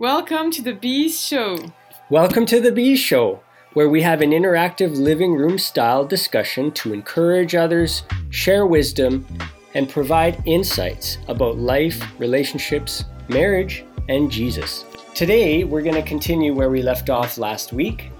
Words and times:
Welcome 0.00 0.52
to 0.52 0.62
the 0.62 0.74
Bees 0.74 1.20
Show. 1.20 1.58
Welcome 2.08 2.46
to 2.46 2.60
the 2.60 2.70
Bees 2.70 3.00
Show, 3.00 3.42
where 3.72 3.88
we 3.88 4.00
have 4.02 4.20
an 4.20 4.30
interactive 4.30 4.96
living 4.96 5.34
room 5.34 5.58
style 5.58 6.04
discussion 6.04 6.70
to 6.74 6.92
encourage 6.92 7.56
others, 7.56 8.04
share 8.30 8.64
wisdom, 8.64 9.26
and 9.74 9.88
provide 9.88 10.40
insights 10.46 11.18
about 11.26 11.58
life, 11.58 12.00
relationships, 12.20 13.06
marriage, 13.26 13.84
and 14.08 14.30
Jesus. 14.30 14.84
Today, 15.16 15.64
we're 15.64 15.82
going 15.82 15.96
to 15.96 16.08
continue 16.08 16.54
where 16.54 16.70
we 16.70 16.80
left 16.80 17.10
off 17.10 17.36
last 17.36 17.72
week. 17.72 18.12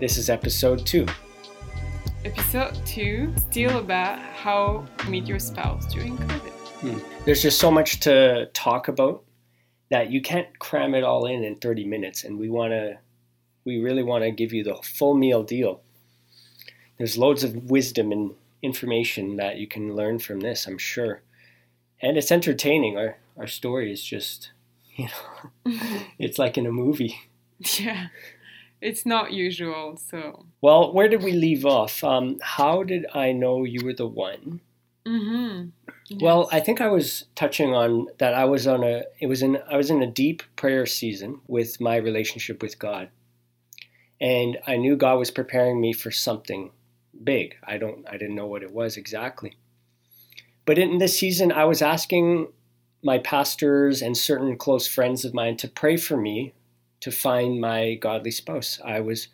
This 0.00 0.16
is 0.16 0.28
episode 0.28 0.84
two. 0.84 1.06
Episode 2.24 2.84
2 2.84 3.32
still 3.36 3.78
about 3.78 4.18
how 4.18 4.84
to 4.98 5.08
meet 5.08 5.28
your 5.28 5.38
spouse 5.38 5.86
during 5.86 6.18
COVID. 6.18 6.50
Hmm. 6.80 7.24
There's 7.24 7.42
just 7.42 7.60
so 7.60 7.70
much 7.70 8.00
to 8.00 8.46
talk 8.54 8.88
about 8.88 9.22
that 9.92 10.10
you 10.10 10.22
can't 10.22 10.58
cram 10.58 10.94
it 10.94 11.04
all 11.04 11.26
in 11.26 11.44
in 11.44 11.54
30 11.56 11.84
minutes, 11.84 12.24
and 12.24 12.38
we 12.38 12.48
want 12.48 12.72
to, 12.72 12.96
we 13.66 13.78
really 13.78 14.02
want 14.02 14.24
to 14.24 14.30
give 14.30 14.50
you 14.50 14.64
the 14.64 14.76
full 14.76 15.12
meal 15.12 15.42
deal. 15.42 15.82
There's 16.96 17.18
loads 17.18 17.44
of 17.44 17.70
wisdom 17.70 18.10
and 18.10 18.32
information 18.62 19.36
that 19.36 19.58
you 19.58 19.66
can 19.66 19.94
learn 19.94 20.18
from 20.18 20.40
this, 20.40 20.66
I'm 20.66 20.78
sure, 20.78 21.20
and 22.00 22.16
it's 22.16 22.32
entertaining. 22.32 22.96
Our 22.96 23.18
our 23.36 23.46
story 23.46 23.92
is 23.92 24.02
just, 24.02 24.52
you 24.96 25.08
know, 25.08 25.72
it's 26.18 26.38
like 26.38 26.56
in 26.56 26.64
a 26.64 26.72
movie. 26.72 27.20
Yeah, 27.78 28.06
it's 28.80 29.04
not 29.04 29.32
usual, 29.32 29.98
so. 29.98 30.46
Well, 30.62 30.90
where 30.94 31.08
did 31.08 31.22
we 31.22 31.32
leave 31.32 31.66
off? 31.66 32.02
Um, 32.02 32.38
how 32.40 32.82
did 32.82 33.04
I 33.14 33.32
know 33.32 33.64
you 33.64 33.84
were 33.84 33.94
the 33.94 34.06
one? 34.06 34.62
Mm-hmm. 35.06 35.68
Well, 36.10 36.48
I 36.52 36.60
think 36.60 36.80
I 36.80 36.88
was 36.88 37.24
touching 37.34 37.74
on 37.74 38.08
that. 38.18 38.34
I 38.34 38.44
was 38.44 38.66
on 38.66 38.84
a. 38.84 39.04
It 39.20 39.26
was 39.26 39.42
in. 39.42 39.58
I 39.70 39.76
was 39.76 39.90
in 39.90 40.02
a 40.02 40.06
deep 40.06 40.42
prayer 40.56 40.84
season 40.86 41.40
with 41.46 41.80
my 41.80 41.96
relationship 41.96 42.62
with 42.62 42.78
God, 42.78 43.08
and 44.20 44.58
I 44.66 44.76
knew 44.76 44.96
God 44.96 45.18
was 45.18 45.30
preparing 45.30 45.80
me 45.80 45.92
for 45.92 46.10
something 46.10 46.70
big. 47.22 47.56
I 47.64 47.78
don't. 47.78 48.06
I 48.08 48.12
didn't 48.12 48.34
know 48.34 48.46
what 48.46 48.62
it 48.62 48.72
was 48.72 48.96
exactly, 48.96 49.56
but 50.66 50.78
in 50.78 50.98
this 50.98 51.18
season, 51.18 51.52
I 51.52 51.64
was 51.64 51.82
asking 51.82 52.48
my 53.02 53.18
pastors 53.18 54.02
and 54.02 54.16
certain 54.16 54.56
close 54.56 54.86
friends 54.86 55.24
of 55.24 55.34
mine 55.34 55.56
to 55.58 55.68
pray 55.68 55.96
for 55.96 56.16
me 56.16 56.52
to 57.00 57.10
find 57.10 57.60
my 57.60 57.94
godly 57.94 58.30
spouse. 58.30 58.80
I 58.84 59.00
was 59.00 59.28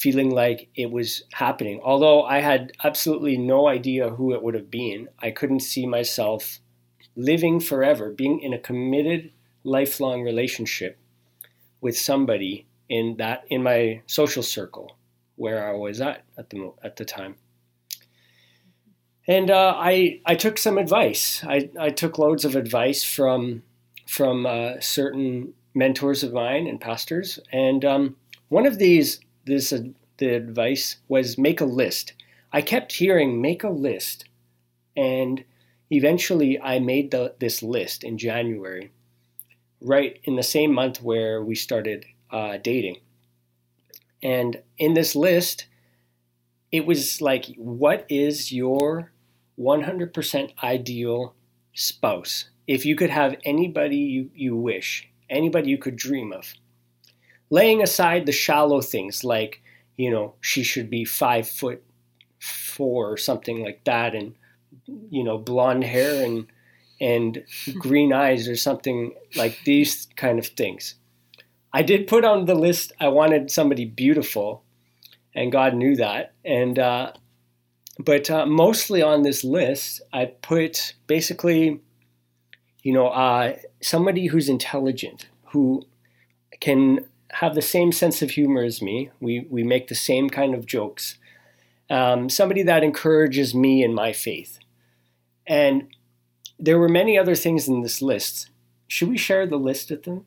feeling 0.00 0.30
like 0.30 0.70
it 0.74 0.90
was 0.90 1.24
happening. 1.32 1.78
Although 1.84 2.22
I 2.22 2.40
had 2.40 2.72
absolutely 2.82 3.36
no 3.36 3.68
idea 3.68 4.08
who 4.08 4.32
it 4.32 4.42
would 4.42 4.54
have 4.54 4.70
been, 4.70 5.08
I 5.18 5.30
couldn't 5.30 5.60
see 5.60 5.84
myself 5.84 6.60
living 7.16 7.60
forever, 7.60 8.10
being 8.10 8.40
in 8.40 8.54
a 8.54 8.58
committed, 8.58 9.30
lifelong 9.62 10.22
relationship 10.22 10.98
with 11.82 11.98
somebody 11.98 12.66
in 12.88 13.16
that 13.18 13.44
in 13.50 13.62
my 13.62 14.00
social 14.06 14.42
circle 14.42 14.96
where 15.36 15.68
I 15.68 15.76
was 15.76 16.00
at 16.00 16.24
at 16.38 16.48
the 16.48 16.72
at 16.82 16.96
the 16.96 17.04
time. 17.04 17.36
And 19.28 19.50
uh, 19.50 19.74
I 19.76 20.20
I 20.24 20.34
took 20.34 20.56
some 20.56 20.78
advice. 20.78 21.44
I, 21.46 21.68
I 21.78 21.90
took 21.90 22.16
loads 22.16 22.46
of 22.46 22.56
advice 22.56 23.04
from 23.04 23.64
from 24.08 24.46
uh, 24.46 24.80
certain 24.80 25.52
mentors 25.74 26.22
of 26.22 26.32
mine 26.32 26.66
and 26.66 26.80
pastors. 26.80 27.38
And 27.52 27.84
um, 27.84 28.16
one 28.48 28.66
of 28.66 28.78
these 28.78 29.20
this 29.50 29.74
the 30.18 30.34
advice 30.34 30.96
was 31.08 31.36
make 31.36 31.60
a 31.60 31.64
list. 31.64 32.12
I 32.52 32.62
kept 32.62 32.92
hearing 32.92 33.42
make 33.42 33.64
a 33.64 33.70
list, 33.70 34.26
and 34.96 35.44
eventually 35.90 36.60
I 36.60 36.78
made 36.78 37.10
the, 37.10 37.34
this 37.40 37.62
list 37.62 38.04
in 38.04 38.16
January, 38.16 38.92
right 39.80 40.20
in 40.24 40.36
the 40.36 40.42
same 40.42 40.72
month 40.72 41.02
where 41.02 41.42
we 41.42 41.54
started 41.54 42.06
uh, 42.30 42.58
dating. 42.62 42.98
And 44.22 44.62
in 44.78 44.94
this 44.94 45.16
list, 45.16 45.66
it 46.70 46.86
was 46.86 47.20
like, 47.20 47.46
what 47.56 48.06
is 48.08 48.52
your 48.52 49.12
100% 49.58 50.50
ideal 50.62 51.34
spouse? 51.74 52.50
If 52.66 52.84
you 52.84 52.94
could 52.94 53.10
have 53.10 53.36
anybody 53.44 53.96
you, 53.96 54.30
you 54.34 54.54
wish, 54.54 55.08
anybody 55.28 55.70
you 55.70 55.78
could 55.78 55.96
dream 55.96 56.32
of, 56.32 56.54
laying 57.50 57.82
aside 57.82 58.26
the 58.26 58.32
shallow 58.32 58.80
things 58.80 59.24
like, 59.24 59.62
you 59.96 60.10
know, 60.10 60.34
she 60.40 60.62
should 60.62 60.88
be 60.88 61.04
five 61.04 61.48
foot 61.48 61.82
four 62.38 63.12
or 63.12 63.16
something 63.16 63.62
like 63.62 63.84
that, 63.84 64.14
and 64.14 64.34
you 65.10 65.22
know, 65.22 65.36
blonde 65.36 65.84
hair 65.84 66.24
and 66.24 66.46
and 67.00 67.44
green 67.78 68.12
eyes 68.12 68.48
or 68.48 68.56
something 68.56 69.14
like 69.36 69.58
these 69.64 70.06
kind 70.16 70.38
of 70.38 70.46
things. 70.46 70.94
I 71.72 71.82
did 71.82 72.08
put 72.08 72.24
on 72.24 72.46
the 72.46 72.54
list. 72.54 72.92
I 73.00 73.08
wanted 73.08 73.50
somebody 73.50 73.84
beautiful, 73.84 74.64
and 75.34 75.52
God 75.52 75.74
knew 75.74 75.96
that. 75.96 76.32
And 76.44 76.78
uh, 76.78 77.12
but 77.98 78.30
uh, 78.30 78.46
mostly 78.46 79.02
on 79.02 79.22
this 79.22 79.44
list, 79.44 80.00
I 80.12 80.26
put 80.26 80.94
basically, 81.06 81.80
you 82.82 82.92
know, 82.92 83.08
uh, 83.08 83.56
somebody 83.82 84.26
who's 84.26 84.48
intelligent, 84.48 85.28
who 85.52 85.82
can 86.60 87.06
have 87.32 87.54
the 87.54 87.62
same 87.62 87.92
sense 87.92 88.22
of 88.22 88.30
humor 88.30 88.62
as 88.62 88.82
me. 88.82 89.10
We 89.20 89.46
we 89.50 89.62
make 89.62 89.88
the 89.88 89.94
same 89.94 90.28
kind 90.30 90.54
of 90.54 90.66
jokes. 90.66 91.16
Um, 91.88 92.28
somebody 92.28 92.62
that 92.64 92.84
encourages 92.84 93.54
me 93.54 93.82
in 93.82 93.94
my 93.94 94.12
faith, 94.12 94.58
and 95.46 95.88
there 96.58 96.78
were 96.78 96.88
many 96.88 97.18
other 97.18 97.34
things 97.34 97.68
in 97.68 97.82
this 97.82 98.00
list. 98.02 98.50
Should 98.88 99.08
we 99.08 99.16
share 99.18 99.46
the 99.46 99.56
list 99.56 99.90
with 99.90 100.02
them? 100.04 100.26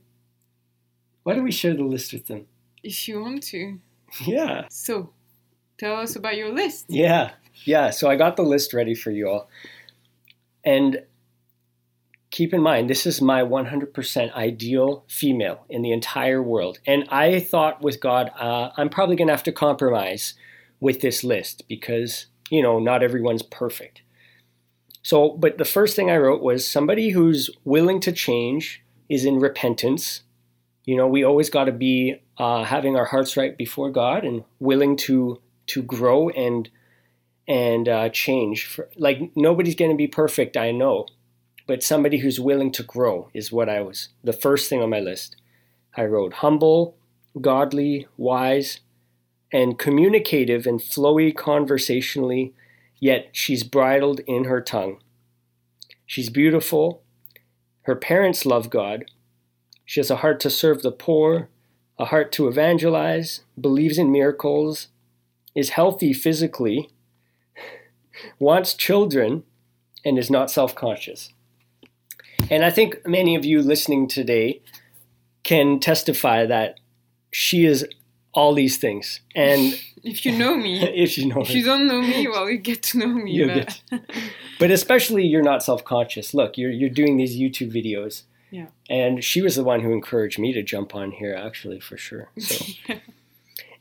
Why 1.23 1.35
don't 1.35 1.43
we 1.43 1.51
share 1.51 1.73
the 1.73 1.83
list 1.83 2.11
with 2.13 2.27
them? 2.27 2.47
If 2.83 3.07
you 3.07 3.21
want 3.21 3.43
to. 3.43 3.79
Yeah, 4.25 4.65
So, 4.69 5.09
tell 5.77 5.95
us 5.95 6.15
about 6.15 6.35
your 6.37 6.53
list. 6.53 6.85
yeah, 6.89 7.31
yeah. 7.65 7.89
So 7.91 8.09
I 8.09 8.15
got 8.15 8.35
the 8.35 8.43
list 8.43 8.73
ready 8.73 8.93
for 8.93 9.09
you 9.11 9.27
all, 9.29 9.49
and 10.63 11.01
keep 12.33 12.51
in 12.51 12.63
mind 12.63 12.89
this 12.89 13.05
is 13.05 13.21
my 13.21 13.43
100% 13.43 14.33
ideal 14.33 15.05
female 15.07 15.63
in 15.69 15.83
the 15.83 15.91
entire 15.91 16.41
world. 16.41 16.79
And 16.87 17.05
I 17.09 17.39
thought 17.39 17.83
with 17.83 17.99
God, 17.99 18.31
uh, 18.39 18.71
I'm 18.75 18.89
probably 18.89 19.15
going 19.15 19.27
to 19.27 19.33
have 19.33 19.43
to 19.43 19.51
compromise 19.51 20.33
with 20.79 21.01
this 21.01 21.23
list 21.23 21.63
because 21.69 22.25
you 22.49 22.61
know 22.63 22.79
not 22.79 23.03
everyone's 23.03 23.43
perfect. 23.43 24.01
So, 25.03 25.29
but 25.29 25.59
the 25.59 25.65
first 25.65 25.95
thing 25.95 26.09
I 26.09 26.17
wrote 26.17 26.41
was 26.41 26.67
somebody 26.67 27.11
who's 27.11 27.51
willing 27.65 27.99
to 28.01 28.11
change, 28.11 28.83
is 29.09 29.25
in 29.25 29.37
repentance. 29.37 30.23
You 30.85 30.95
know, 30.95 31.07
we 31.07 31.23
always 31.23 31.51
got 31.51 31.65
to 31.65 31.71
be 31.71 32.15
uh, 32.37 32.63
having 32.63 32.95
our 32.95 33.05
hearts 33.05 33.37
right 33.37 33.55
before 33.55 33.91
God 33.91 34.25
and 34.25 34.43
willing 34.59 34.95
to 35.05 35.39
to 35.67 35.83
grow 35.83 36.29
and 36.29 36.67
and 37.47 37.87
uh, 37.87 38.09
change. 38.09 38.65
For, 38.65 38.89
like 38.95 39.31
nobody's 39.35 39.75
going 39.75 39.91
to 39.91 39.97
be 39.97 40.07
perfect, 40.07 40.57
I 40.57 40.71
know, 40.71 41.05
but 41.65 41.83
somebody 41.83 42.19
who's 42.19 42.39
willing 42.39 42.71
to 42.73 42.83
grow 42.83 43.29
is 43.33 43.51
what 43.51 43.69
I 43.69 43.81
was. 43.81 44.09
The 44.23 44.33
first 44.33 44.69
thing 44.69 44.81
on 44.81 44.89
my 44.89 44.99
list, 44.99 45.35
I 45.95 46.05
wrote 46.05 46.33
humble, 46.33 46.95
godly, 47.39 48.07
wise, 48.17 48.79
and 49.51 49.79
communicative 49.79 50.65
and 50.65 50.79
flowy 50.79 51.33
conversationally. 51.35 52.53
Yet 52.99 53.29
she's 53.31 53.63
bridled 53.63 54.21
in 54.21 54.45
her 54.45 54.61
tongue. 54.61 54.99
She's 56.05 56.29
beautiful. 56.29 57.01
Her 57.83 57.95
parents 57.95 58.45
love 58.45 58.69
God. 58.69 59.05
She 59.85 59.99
has 59.99 60.09
a 60.09 60.17
heart 60.17 60.39
to 60.41 60.49
serve 60.49 60.81
the 60.81 60.91
poor, 60.91 61.49
a 61.99 62.05
heart 62.05 62.31
to 62.33 62.47
evangelize, 62.47 63.41
believes 63.59 63.97
in 63.97 64.11
miracles, 64.11 64.87
is 65.53 65.71
healthy 65.71 66.13
physically, 66.13 66.89
wants 68.39 68.73
children, 68.73 69.43
and 70.05 70.17
is 70.17 70.31
not 70.31 70.49
self 70.49 70.73
conscious. 70.75 71.33
And 72.53 72.63
I 72.63 72.69
think 72.69 73.07
many 73.07 73.35
of 73.35 73.43
you 73.43 73.63
listening 73.63 74.07
today 74.07 74.61
can 75.43 75.79
testify 75.79 76.45
that 76.45 76.79
she 77.31 77.65
is 77.65 77.83
all 78.31 78.53
these 78.53 78.77
things. 78.77 79.21
And 79.35 79.79
If 80.03 80.23
you 80.23 80.33
know 80.33 80.55
me. 80.55 80.83
if 81.05 81.17
you 81.17 81.25
know 81.25 81.41
if 81.41 81.47
her. 81.47 81.53
you 81.53 81.63
don't 81.65 81.87
know 81.87 82.01
me, 82.01 82.27
well, 82.27 82.47
you 82.47 82.57
get 82.57 82.83
to 82.83 82.99
know 82.99 83.07
me. 83.07 83.43
But 83.89 84.01
but 84.59 84.69
especially 84.69 85.25
you're 85.25 85.41
not 85.41 85.63
self-conscious. 85.63 86.33
Look, 86.35 86.55
you're 86.57 86.69
you're 86.69 86.91
doing 86.91 87.17
these 87.17 87.35
YouTube 87.37 87.71
videos. 87.73 88.23
Yeah. 88.51 88.67
And 88.87 89.23
she 89.23 89.41
was 89.41 89.55
the 89.55 89.63
one 89.63 89.79
who 89.79 89.91
encouraged 89.91 90.37
me 90.37 90.53
to 90.53 90.61
jump 90.61 90.93
on 90.93 91.11
here 91.11 91.33
actually 91.33 91.79
for 91.79 91.97
sure. 91.97 92.29
So 92.39 92.65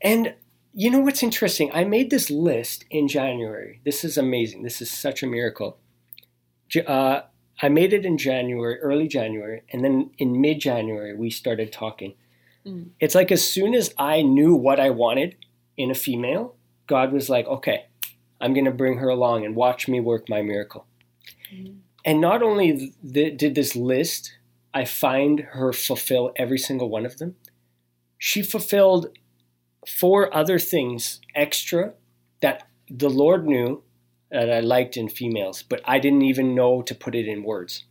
and 0.00 0.35
you 0.73 0.91
know 0.91 1.00
what's 1.00 1.23
interesting? 1.23 1.70
I 1.75 1.85
made 1.85 2.08
this 2.08 2.31
list 2.31 2.87
in 2.91 3.06
January. 3.06 3.81
This 3.85 4.02
is 4.02 4.17
amazing. 4.17 4.62
This 4.62 4.81
is 4.81 4.91
such 4.91 5.23
a 5.23 5.26
miracle. 5.26 5.76
Uh, 6.87 7.23
I 7.60 7.69
made 7.69 7.93
it 7.93 8.04
in 8.04 8.19
January, 8.19 8.78
early 8.81 9.08
January, 9.08 9.62
and 9.72 9.84
then 9.84 10.10
in 10.19 10.40
mid 10.40 10.60
January, 10.60 11.14
we 11.14 11.31
started 11.31 11.72
talking. 11.72 12.14
Mm. 12.66 12.90
It's 13.00 13.14
like 13.14 13.31
as 13.31 13.46
soon 13.46 13.75
as 13.75 13.94
I 13.99 14.22
knew 14.22 14.54
what 14.54 14.81
I 14.81 14.90
wanted 14.90 15.37
in 15.76 15.90
a 15.90 15.94
female, 15.94 16.54
God 16.87 17.12
was 17.12 17.28
like, 17.28 17.46
okay, 17.46 17.87
I'm 18.40 18.54
going 18.54 18.64
to 18.64 18.72
bring 18.72 18.99
her 18.99 19.08
along 19.08 19.44
and 19.44 19.54
watch 19.54 19.88
me 19.88 20.00
work 20.00 20.28
my 20.28 20.43
miracle. 20.43 20.87
Mm. 21.54 21.78
And 22.04 22.20
not 22.20 22.43
only 22.43 22.93
th- 23.12 23.37
did 23.37 23.54
this 23.54 23.76
list 23.76 24.32
I 24.75 24.84
find 24.84 25.40
her 25.40 25.72
fulfill 25.72 26.32
every 26.37 26.58
single 26.58 26.88
one 26.88 27.04
of 27.04 27.19
them. 27.19 27.37
She 28.19 28.43
fulfilled 28.43 29.19
four 29.87 30.34
other 30.34 30.58
things 30.58 31.20
extra 31.34 31.93
that 32.40 32.66
the 32.88 33.10
Lord 33.10 33.46
knew 33.46 33.82
that 34.32 34.50
I 34.50 34.61
liked 34.61 34.96
in 34.96 35.08
females, 35.08 35.62
but 35.62 35.81
I 35.84 35.99
didn't 35.99 36.23
even 36.23 36.55
know 36.55 36.82
to 36.82 36.94
put 36.94 37.14
it 37.14 37.29
in 37.29 37.44
words. 37.44 37.84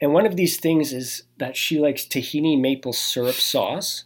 And 0.00 0.12
one 0.12 0.26
of 0.26 0.36
these 0.36 0.58
things 0.60 0.92
is 0.92 1.22
that 1.38 1.56
she 1.56 1.78
likes 1.78 2.04
tahini 2.04 2.60
maple 2.60 2.92
syrup 2.92 3.34
sauce 3.34 4.04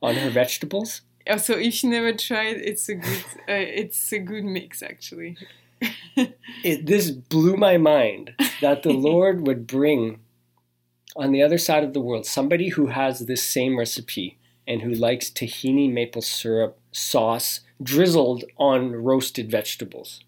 on 0.00 0.14
her 0.14 0.30
vegetables. 0.30 1.00
Oh, 1.28 1.38
so 1.38 1.54
if 1.54 1.82
you 1.82 1.90
never 1.90 2.12
tried, 2.12 2.56
it's 2.58 2.88
a 2.88 2.94
good 2.94 3.24
uh, 3.48 3.66
it's 3.82 4.12
a 4.12 4.18
good 4.18 4.44
mix 4.44 4.82
actually. 4.82 5.36
it, 6.16 6.86
this 6.86 7.10
blew 7.10 7.56
my 7.56 7.76
mind 7.76 8.34
that 8.60 8.84
the 8.84 8.92
Lord 9.08 9.46
would 9.46 9.66
bring 9.66 10.20
on 11.16 11.32
the 11.32 11.42
other 11.42 11.58
side 11.58 11.82
of 11.82 11.94
the 11.94 12.00
world 12.00 12.26
somebody 12.26 12.68
who 12.70 12.86
has 12.88 13.20
this 13.20 13.42
same 13.42 13.78
recipe 13.78 14.38
and 14.66 14.82
who 14.82 14.92
likes 14.92 15.30
tahini 15.30 15.92
maple 15.92 16.22
syrup 16.22 16.78
sauce 16.92 17.60
drizzled 17.82 18.44
on 18.56 18.92
roasted 18.92 19.50
vegetables. 19.50 20.20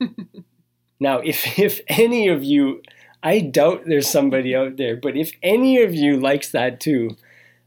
now, 1.00 1.18
if 1.18 1.58
if 1.58 1.80
any 1.88 2.28
of 2.28 2.42
you, 2.42 2.82
I 3.22 3.40
doubt 3.40 3.84
there's 3.86 4.08
somebody 4.08 4.54
out 4.54 4.76
there, 4.76 4.96
but 4.96 5.16
if 5.16 5.32
any 5.42 5.82
of 5.82 5.94
you 5.94 6.18
likes 6.18 6.50
that 6.50 6.80
too, 6.80 7.16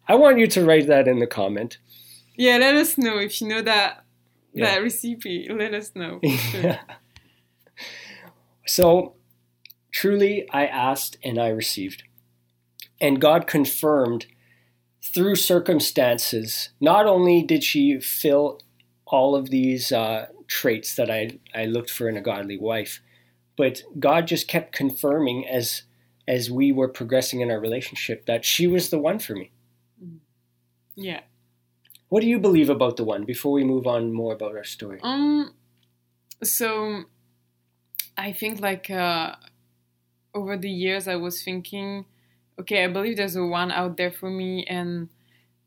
I 0.08 0.16
want 0.16 0.40
you 0.40 0.48
to 0.48 0.66
write 0.66 0.88
that 0.88 1.08
in 1.08 1.20
the 1.20 1.28
comment. 1.28 1.78
Yeah, 2.36 2.58
let 2.58 2.76
us 2.76 2.98
know 2.98 3.18
if 3.18 3.42
you 3.42 3.48
know 3.48 3.62
that 3.62 4.04
yeah. 4.54 4.66
that 4.66 4.84
recipe. 4.84 5.48
Let 5.50 5.74
us 5.74 5.92
know. 5.96 6.20
yeah. 6.24 6.80
So, 8.66 9.16
truly, 9.92 10.48
I 10.52 10.68
asked 10.68 11.18
and 11.24 11.40
I 11.40 11.48
received. 11.48 12.04
And 13.02 13.20
God 13.20 13.48
confirmed 13.48 14.28
through 15.02 15.36
circumstances, 15.36 16.70
not 16.80 17.06
only 17.06 17.42
did 17.42 17.64
she 17.64 18.00
fill 18.00 18.60
all 19.06 19.36
of 19.36 19.50
these 19.50 19.92
uh, 19.92 20.28
traits 20.48 20.96
that 20.96 21.10
I, 21.10 21.40
I 21.54 21.66
looked 21.66 21.90
for 21.90 22.10
in 22.10 22.18
a 22.18 22.22
godly 22.22 22.58
wife, 22.58 23.02
but 23.58 23.82
God 24.00 24.28
just 24.28 24.48
kept 24.48 24.74
confirming 24.74 25.48
as 25.48 25.84
as 26.28 26.52
we 26.52 26.72
were 26.72 26.88
progressing 26.88 27.42
in 27.42 27.50
our 27.50 27.60
relationship 27.60 28.28
that 28.28 28.46
she 28.46 28.68
was 28.68 28.92
the 28.92 29.00
one 29.00 29.18
for 29.18 29.34
me. 29.34 29.52
Mm-hmm. 30.02 30.18
Yeah. 30.96 31.22
What 32.10 32.22
do 32.22 32.28
you 32.28 32.38
believe 32.38 32.70
about 32.70 32.98
the 32.98 33.04
one 33.04 33.26
before 33.26 33.52
we 33.52 33.64
move 33.64 33.88
on 33.88 34.14
more 34.14 34.34
about 34.34 34.56
our 34.56 34.64
story? 34.64 35.00
Um 35.02 35.54
so 36.44 37.04
I 38.16 38.32
think 38.32 38.60
like 38.60 38.92
uh 38.92 39.36
over 40.36 40.56
the 40.56 40.70
years 40.70 41.08
I 41.08 41.16
was 41.16 41.44
thinking 41.44 42.06
okay, 42.60 42.84
I 42.84 42.88
believe 42.88 43.18
there's 43.18 43.36
a 43.36 43.46
one 43.46 43.72
out 43.72 43.98
there 43.98 44.12
for 44.12 44.30
me 44.30 44.66
and 44.66 45.10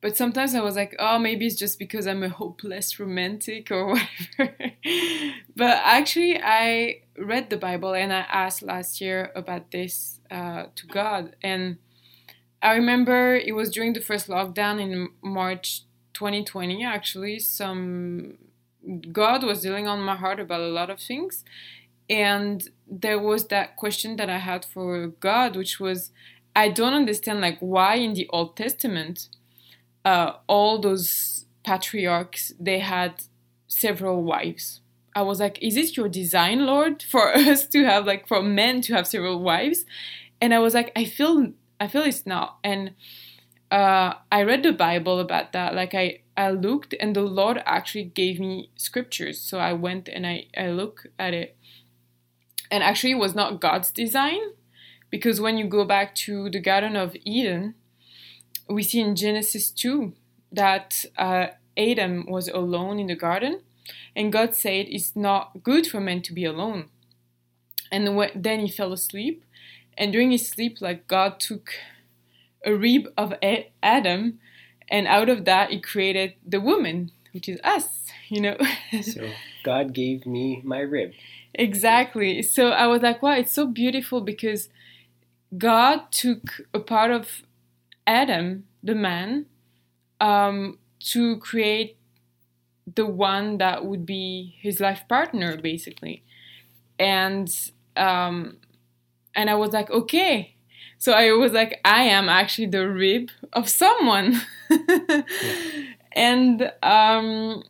but 0.03 0.17
sometimes 0.17 0.57
I 0.57 0.61
was 0.61 0.75
like, 0.75 0.97
oh, 0.99 1.21
maybe 1.21 1.47
it's 1.47 1.55
just 1.55 1.79
because 1.79 2.09
I'm 2.09 2.25
a 2.25 2.29
hopeless 2.29 2.99
romantic 2.99 3.71
or 3.71 3.87
whatever. 4.37 4.57
but 5.55 5.81
actually, 5.85 6.43
I 6.43 7.03
read 7.17 7.51
the 7.51 7.57
Bible 7.57 7.95
and 7.95 8.13
I 8.13 8.27
asked 8.29 8.63
last 8.63 9.01
year 9.01 9.31
about 9.37 9.71
this 9.71 10.19
uh, 10.29 10.65
to 10.75 10.87
God. 10.89 11.37
And 11.41 11.79
I 12.61 12.73
remember 12.73 13.37
it 13.37 13.55
was 13.55 13.71
during 13.71 13.93
the 13.93 14.01
first 14.01 14.27
lockdown 14.27 14.81
in 14.81 15.11
March 15.23 15.83
2020, 16.15 16.85
actually. 16.85 17.39
Some 17.39 18.39
God 19.13 19.45
was 19.45 19.61
dealing 19.61 19.87
on 19.87 20.03
my 20.03 20.17
heart 20.17 20.41
about 20.41 20.63
a 20.63 20.67
lot 20.67 20.91
of 20.91 20.99
things. 20.99 21.45
And 22.11 22.69
there 22.89 23.21
was 23.21 23.47
that 23.49 23.77
question 23.77 24.17
that 24.17 24.29
I 24.29 24.39
had 24.39 24.65
for 24.65 25.07
God, 25.07 25.55
which 25.55 25.79
was, 25.79 26.11
I 26.55 26.69
don't 26.69 26.95
understand 26.95 27.41
like 27.41 27.59
why 27.61 27.97
in 27.97 28.15
the 28.15 28.29
Old 28.31 28.57
Testament 28.57 29.29
uh, 30.05 30.33
all 30.47 30.81
those 30.81 31.47
patriarchs 31.65 32.53
they 32.59 32.81
had 32.81 33.23
several 33.69 34.23
wives. 34.23 34.81
I 35.15 35.23
was 35.23 35.41
like, 35.41 35.63
is 35.63 35.77
it 35.77 35.97
your 35.97 36.09
design, 36.09 36.67
Lord, 36.67 37.03
for 37.03 37.35
us 37.37 37.67
to 37.69 37.85
have 37.85 38.07
like 38.07 38.27
for 38.29 38.43
men 38.43 38.81
to 38.83 38.95
have 38.95 39.07
several 39.07 39.41
wives? 39.41 39.85
And 40.41 40.53
I 40.53 40.59
was 40.59 40.75
like, 40.75 40.93
I 40.97 41.05
feel 41.05 41.53
I 41.81 41.89
feel 41.89 42.03
it's 42.03 42.27
not. 42.27 42.59
And 42.63 42.93
uh, 43.71 44.15
I 44.31 44.43
read 44.43 44.63
the 44.63 44.73
Bible 44.73 45.19
about 45.19 45.53
that. 45.53 45.75
Like 45.75 45.95
I 45.95 46.21
I 46.37 46.51
looked 46.51 46.95
and 47.01 47.15
the 47.15 47.23
Lord 47.23 47.63
actually 47.65 48.05
gave 48.05 48.41
me 48.41 48.71
scriptures. 48.77 49.41
So 49.41 49.59
I 49.59 49.73
went 49.73 50.09
and 50.09 50.27
I 50.27 50.47
I 50.57 50.69
looked 50.69 51.07
at 51.19 51.35
it. 51.35 51.57
And 52.71 52.83
actually 52.83 53.13
it 53.13 53.19
was 53.19 53.35
not 53.35 53.61
God's 53.61 53.91
design 53.91 54.41
because 55.13 55.43
when 55.43 55.59
you 55.59 55.67
go 55.67 55.85
back 55.85 56.15
to 56.15 56.49
the 56.49 56.59
Garden 56.59 56.97
of 56.97 57.15
Eden, 57.23 57.75
we 58.69 58.83
see 58.83 58.99
in 58.99 59.15
Genesis 59.15 59.71
2 59.71 60.15
that 60.51 61.05
uh, 61.19 61.49
Adam 61.77 62.25
was 62.27 62.49
alone 62.49 62.99
in 62.99 63.09
the 63.09 63.15
garden, 63.15 63.61
and 64.17 64.33
God 64.33 64.55
said 64.55 64.87
it's 64.89 65.15
not 65.15 65.63
good 65.63 65.87
for 65.87 66.01
man 66.01 66.23
to 66.23 66.33
be 66.33 66.47
alone. 66.47 66.87
And 67.93 68.09
then 68.35 68.61
he 68.61 68.71
fell 68.71 68.93
asleep, 68.93 69.45
and 69.99 70.13
during 70.13 70.31
his 70.31 70.49
sleep, 70.49 70.81
like 70.81 71.07
God 71.07 71.39
took 71.39 71.75
a 72.65 72.75
rib 72.75 73.13
of 73.19 73.35
Adam, 73.83 74.41
and 74.89 75.07
out 75.07 75.29
of 75.29 75.45
that, 75.45 75.71
he 75.71 75.81
created 75.81 76.35
the 76.47 76.61
woman, 76.61 77.11
which 77.33 77.51
is 77.51 77.61
us, 77.63 78.07
you 78.31 78.41
know. 78.41 78.57
so 79.03 79.29
God 79.63 79.93
gave 79.93 80.25
me 80.25 80.63
my 80.65 80.81
rib. 80.81 81.13
Exactly. 81.55 82.41
So 82.41 82.71
I 82.71 82.87
was 82.87 83.03
like, 83.03 83.23
wow, 83.23 83.35
it's 83.35 83.53
so 83.53 83.67
beautiful 83.67 84.23
because 84.23 84.71
God 85.57 86.11
took 86.11 86.63
a 86.73 86.81
part 86.81 87.11
of 87.11 87.43
Adam, 88.07 88.65
the 88.83 88.95
man, 88.95 89.47
um, 90.21 90.79
to 91.01 91.37
create 91.39 91.97
the 92.95 93.07
one 93.07 93.59
that 93.59 93.85
would 93.85 94.07
be 94.07 94.57
his 94.61 94.81
life 94.81 95.03
partner, 95.09 95.57
basically. 95.57 96.23
And 96.99 97.49
um, 97.97 98.59
and 99.35 99.51
I 99.51 99.55
was 99.55 99.73
like, 99.73 99.91
okay. 99.91 100.55
So 100.99 101.13
I 101.13 101.33
was 101.33 101.53
like, 101.53 101.81
I 101.85 102.05
am 102.05 102.29
actually 102.29 102.69
the 102.69 102.89
rib 102.89 103.31
of 103.53 103.69
someone. 103.69 104.41
yeah. 104.71 105.23
And 106.13 106.71
um, 106.83 107.65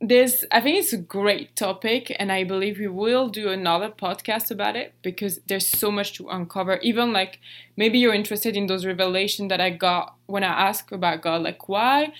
this 0.00 0.44
i 0.52 0.60
think 0.60 0.78
it's 0.78 0.92
a 0.92 0.98
great 0.98 1.56
topic 1.56 2.14
and 2.20 2.30
i 2.30 2.44
believe 2.44 2.78
we 2.78 2.86
will 2.86 3.28
do 3.28 3.48
another 3.48 3.88
podcast 3.88 4.50
about 4.50 4.76
it 4.76 4.94
because 5.02 5.40
there's 5.48 5.66
so 5.66 5.90
much 5.90 6.12
to 6.12 6.28
uncover 6.28 6.76
even 6.82 7.12
like 7.12 7.40
maybe 7.76 7.98
you're 7.98 8.14
interested 8.14 8.56
in 8.56 8.68
those 8.68 8.86
revelations 8.86 9.48
that 9.48 9.60
i 9.60 9.70
got 9.70 10.14
when 10.26 10.44
i 10.44 10.68
asked 10.68 10.92
about 10.92 11.20
god 11.20 11.42
like 11.42 11.68
why 11.68 12.12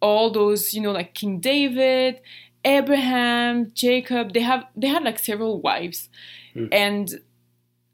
all 0.00 0.30
those 0.30 0.74
you 0.74 0.80
know 0.80 0.92
like 0.92 1.14
king 1.14 1.40
david 1.40 2.20
abraham 2.66 3.72
jacob 3.72 4.34
they 4.34 4.40
have 4.40 4.66
they 4.76 4.88
had 4.88 5.02
like 5.02 5.18
several 5.18 5.58
wives 5.58 6.10
mm. 6.54 6.68
and 6.70 7.22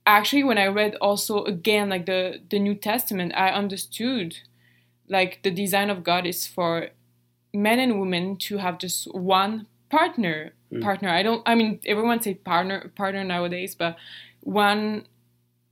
actually 0.04 0.42
when 0.42 0.58
i 0.58 0.66
read 0.66 0.96
also 0.96 1.44
again 1.44 1.88
like 1.88 2.06
the 2.06 2.40
the 2.50 2.58
new 2.58 2.74
testament 2.74 3.32
i 3.36 3.50
understood 3.50 4.38
like 5.08 5.40
the 5.44 5.50
design 5.50 5.90
of 5.90 6.02
god 6.02 6.26
is 6.26 6.44
for 6.44 6.88
men 7.52 7.78
and 7.78 8.00
women 8.00 8.36
to 8.36 8.58
have 8.58 8.78
just 8.78 9.12
one 9.14 9.66
partner 9.90 10.52
mm. 10.72 10.82
partner 10.82 11.08
i 11.08 11.22
don't 11.22 11.42
i 11.46 11.54
mean 11.54 11.80
everyone 11.86 12.20
say 12.20 12.34
partner 12.34 12.90
partner 12.94 13.24
nowadays 13.24 13.74
but 13.74 13.96
one 14.40 15.06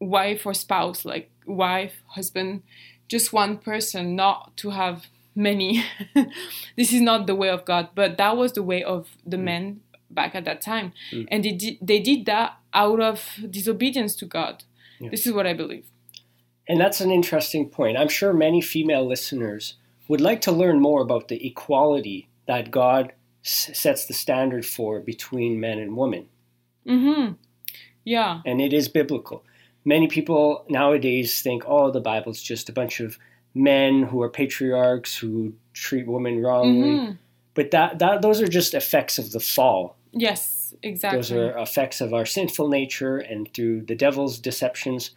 wife 0.01 0.47
or 0.47 0.55
spouse 0.55 1.05
like 1.05 1.31
wife 1.47 2.03
husband 2.09 2.63
just 3.09 3.33
one 3.33 3.57
person 3.57 4.17
not 4.17 4.57
to 4.57 4.71
have 4.71 5.07
many 5.35 5.85
this 6.77 6.93
is 6.93 7.01
not 7.01 7.27
the 7.27 7.35
way 7.35 7.49
of 7.49 7.65
god 7.65 7.89
but 7.95 8.17
that 8.17 8.37
was 8.37 8.53
the 8.53 8.63
way 8.63 8.83
of 8.83 9.09
the 9.27 9.37
mm. 9.37 9.45
men 9.45 9.81
back 10.11 10.35
at 10.35 10.45
that 10.45 10.61
time 10.61 10.93
mm. 11.13 11.27
and 11.31 11.45
they 11.45 11.53
did, 11.53 11.77
they 11.83 12.01
did 12.01 12.25
that 12.27 12.57
out 12.73 13.01
of 13.01 13.39
disobedience 13.51 14.15
to 14.15 14.25
god 14.25 14.65
yeah. 14.99 15.11
this 15.11 15.27
is 15.27 15.33
what 15.33 15.47
i 15.47 15.53
believe 15.53 15.87
and 16.69 16.81
that's 16.81 17.01
an 17.01 17.11
interesting 17.11 17.69
point 17.69 17.99
i'm 17.99 18.09
sure 18.09 18.33
many 18.33 18.63
female 18.63 19.07
listeners 19.07 19.75
would 20.09 20.21
like 20.21 20.41
to 20.43 20.53
learn 20.53 20.81
more 20.81 21.03
about 21.03 21.29
the 21.29 21.47
equality 21.47 22.29
that 22.47 22.71
God 22.71 23.13
s- 23.45 23.71
sets 23.75 24.07
the 24.07 24.15
standard 24.15 24.65
for 24.65 25.01
between 25.01 25.61
men 25.61 25.79
and 25.79 25.97
women. 25.97 26.29
Mm-hmm. 26.87 27.33
Yeah. 28.05 28.41
And 28.47 28.61
it 28.61 28.73
is 28.73 28.89
biblical. 28.89 29.45
Many 29.85 30.09
people 30.09 30.65
nowadays 30.69 31.43
think, 31.43 31.65
oh, 31.67 31.91
the 31.91 32.01
Bible's 32.01 32.43
just 32.43 32.69
a 32.69 32.73
bunch 32.73 33.01
of 33.01 33.19
men 33.55 34.03
who 34.05 34.23
are 34.23 34.29
patriarchs 34.29 35.17
who 35.17 35.55
treat 35.73 36.07
women 36.07 36.43
wrongly. 36.43 36.91
Mm-hmm. 36.91 37.13
But 37.55 37.71
that, 37.71 37.99
that 37.99 38.23
those 38.23 38.41
are 38.41 38.49
just 38.49 38.75
effects 38.75 39.19
of 39.19 39.33
the 39.33 39.41
fall. 39.41 39.97
Yes, 40.13 40.75
exactly. 40.83 41.19
Those 41.19 41.33
are 41.33 41.59
effects 41.59 42.01
of 42.01 42.13
our 42.13 42.27
sinful 42.27 42.69
nature 42.69 43.19
and 43.19 43.53
through 43.53 43.83
the 43.83 43.95
devil's 43.95 44.39
deceptions, 44.39 45.11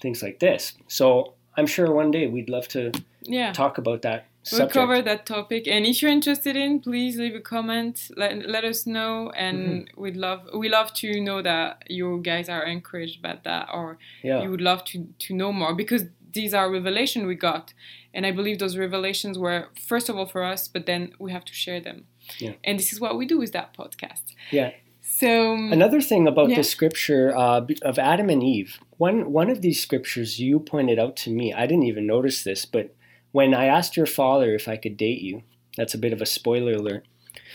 things 0.00 0.22
like 0.22 0.38
this. 0.38 0.74
So 0.88 1.34
I'm 1.56 1.66
sure 1.66 1.92
one 1.92 2.10
day 2.10 2.26
we'd 2.26 2.48
love 2.48 2.68
to 2.68 2.92
yeah. 3.24 3.52
talk 3.52 3.78
about 3.78 4.02
that 4.02 4.26
we'll 4.50 4.68
cover 4.68 5.00
that 5.02 5.26
topic. 5.26 5.68
And 5.68 5.86
if 5.86 6.02
you're 6.02 6.10
interested 6.10 6.56
in, 6.56 6.80
please 6.80 7.16
leave 7.16 7.34
a 7.34 7.40
comment. 7.40 8.10
Let, 8.16 8.48
let 8.48 8.64
us 8.64 8.86
know, 8.86 9.30
and 9.30 9.62
Mm-hmm. 9.62 10.02
we'd 10.02 10.16
love 10.16 10.40
we 10.54 10.68
love 10.68 10.92
to 10.94 11.20
know 11.20 11.42
that 11.42 11.84
you 11.88 12.20
guys 12.22 12.48
are 12.48 12.64
encouraged 12.64 13.22
by 13.22 13.38
that, 13.44 13.68
or 13.72 13.98
yeah. 14.22 14.42
you 14.42 14.50
would 14.50 14.60
love 14.60 14.84
to 14.86 15.06
to 15.26 15.34
know 15.34 15.52
more 15.52 15.74
because 15.74 16.04
these 16.32 16.54
are 16.54 16.70
revelation 16.70 17.26
we 17.26 17.34
got, 17.34 17.74
and 18.14 18.26
I 18.26 18.32
believe 18.32 18.58
those 18.58 18.76
revelations 18.76 19.38
were 19.38 19.68
first 19.88 20.08
of 20.08 20.16
all 20.16 20.26
for 20.26 20.42
us, 20.42 20.66
but 20.66 20.86
then 20.86 21.12
we 21.18 21.30
have 21.32 21.44
to 21.44 21.52
share 21.52 21.80
them. 21.80 22.06
Yeah. 22.38 22.54
And 22.64 22.78
this 22.78 22.92
is 22.92 23.00
what 23.00 23.16
we 23.18 23.26
do 23.26 23.38
with 23.38 23.52
that 23.52 23.76
podcast. 23.76 24.34
Yeah. 24.50 24.70
So 25.02 25.54
Another 25.54 26.00
thing 26.00 26.26
about 26.26 26.48
Yeah. 26.48 26.56
the 26.56 26.64
scripture 26.64 27.36
uh, 27.36 27.66
of 27.82 27.98
Adam 27.98 28.28
and 28.30 28.42
Eve, 28.42 28.78
one 28.98 29.30
one 29.32 29.50
of 29.50 29.60
these 29.60 29.80
scriptures 29.80 30.40
you 30.40 30.58
pointed 30.58 30.98
out 30.98 31.14
to 31.24 31.30
me. 31.30 31.52
I 31.52 31.66
didn't 31.66 31.84
even 31.84 32.06
notice 32.06 32.42
this, 32.44 32.64
but 32.66 32.94
when 33.32 33.54
I 33.54 33.66
asked 33.66 33.96
your 33.96 34.06
father 34.06 34.54
if 34.54 34.68
I 34.68 34.76
could 34.76 34.96
date 34.96 35.20
you, 35.20 35.42
that's 35.76 35.94
a 35.94 35.98
bit 35.98 36.12
of 36.12 36.20
a 36.22 36.26
spoiler 36.26 36.72
alert. 36.74 37.06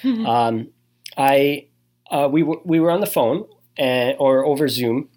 um, 0.03 0.69
I 1.17 1.67
uh, 2.11 2.27
we 2.31 2.43
were 2.43 2.59
we 2.63 2.79
were 2.79 2.91
on 2.91 2.99
the 3.01 3.05
phone 3.07 3.45
and, 3.77 4.15
or 4.19 4.45
over 4.45 4.67
Zoom 4.67 5.09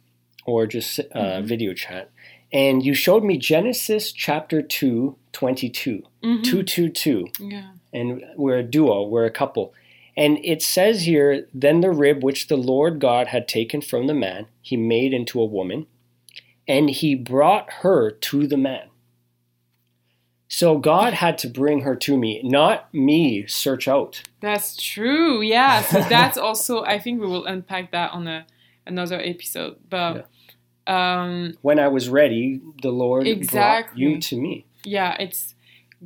or 0.47 0.67
just 0.67 0.99
uh, 1.01 1.05
Mhm. 1.15 1.45
video 1.45 1.75
chat, 1.75 2.11
and 2.53 2.85
you 2.85 2.95
showed 2.95 3.23
me 3.25 3.37
Genesis 3.37 4.11
chapter 4.13 4.63
2, 4.63 5.17
22, 5.33 6.03
Mhm. 6.25 6.43
222 6.45 7.27
yeah. 7.41 7.71
and 7.93 8.23
we're 8.37 8.59
a 8.59 8.63
duo, 8.63 9.07
we're 9.07 9.25
a 9.27 9.31
couple. 9.31 9.75
And 10.17 10.39
it 10.45 10.61
says 10.63 11.03
here, 11.07 11.47
then 11.55 11.81
the 11.81 11.91
rib 11.91 12.23
which 12.25 12.49
the 12.49 12.57
Lord 12.57 12.99
God 12.99 13.29
had 13.29 13.47
taken 13.49 13.81
from 13.81 14.07
the 14.07 14.15
man, 14.15 14.47
he 14.61 14.77
made 14.77 15.13
into 15.15 15.41
a 15.41 15.45
woman, 15.47 15.87
and 16.67 16.91
he 16.91 17.15
brought 17.15 17.71
her 17.83 18.11
to 18.11 18.47
the 18.47 18.57
man. 18.59 18.89
So 20.53 20.79
God 20.79 21.15
had 21.15 21.39
to 21.39 21.49
bring 21.49 21.83
her 21.83 21.95
to 21.95 22.17
me, 22.19 22.43
not 22.43 22.93
me 22.93 23.47
search 23.47 23.87
out. 23.87 24.23
That's 24.41 24.77
true. 24.77 25.41
Yeah. 25.43 25.81
So 25.83 26.01
that's 26.03 26.37
also 26.37 26.83
I 26.85 26.99
think 26.99 27.21
we 27.21 27.27
will 27.29 27.47
unpack 27.47 27.93
that 27.93 28.11
on 28.13 28.27
a 28.27 28.47
another 28.85 29.21
episode. 29.21 29.77
But 29.89 30.29
um 30.89 31.55
When 31.63 31.79
I 31.79 31.87
was 31.89 32.09
ready, 32.09 32.61
the 32.83 32.91
Lord 32.91 33.23
brought 33.25 33.37
Exactly. 33.37 34.03
you 34.03 34.21
to 34.21 34.37
me. 34.41 34.67
yeah, 34.85 35.17
it's 35.21 35.55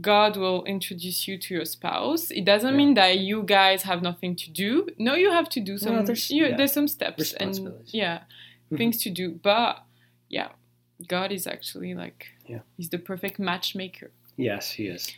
God 0.00 0.36
will 0.36 0.62
introduce 0.64 1.26
you 1.28 1.38
to 1.38 1.54
your 1.54 1.64
spouse. 1.64 2.30
It 2.30 2.44
doesn't 2.44 2.72
Yeah. 2.72 2.76
mean 2.76 2.94
that 2.94 3.18
you 3.20 3.44
guys 3.44 3.82
have 3.84 4.02
nothing 4.02 4.36
to 4.36 4.50
do. 4.50 4.88
No, 4.98 5.14
you 5.14 5.30
have 5.30 5.48
to 5.50 5.60
do 5.60 5.78
some. 5.78 6.04
there's- 6.04 6.30
you, 6.30 6.46
yeah. 6.46 6.56
There's 6.56 6.72
some 6.72 6.88
steps 6.88 7.32
and 7.32 7.48
Responsibilities. 7.50 7.94
yeah, 7.94 8.18
Mhm. 8.70 8.76
things 8.78 8.96
to 9.04 9.10
do. 9.10 9.26
But 9.50 9.72
yeah, 10.28 10.48
God 11.08 11.32
is 11.32 11.46
actually 11.46 11.94
like 11.94 12.26
Yeah. 12.46 12.60
He's 12.76 12.90
the 12.90 12.98
perfect 12.98 13.38
matchmaker. 13.38 14.10
Yes, 14.36 14.72
he 14.72 14.86
is. 14.88 15.12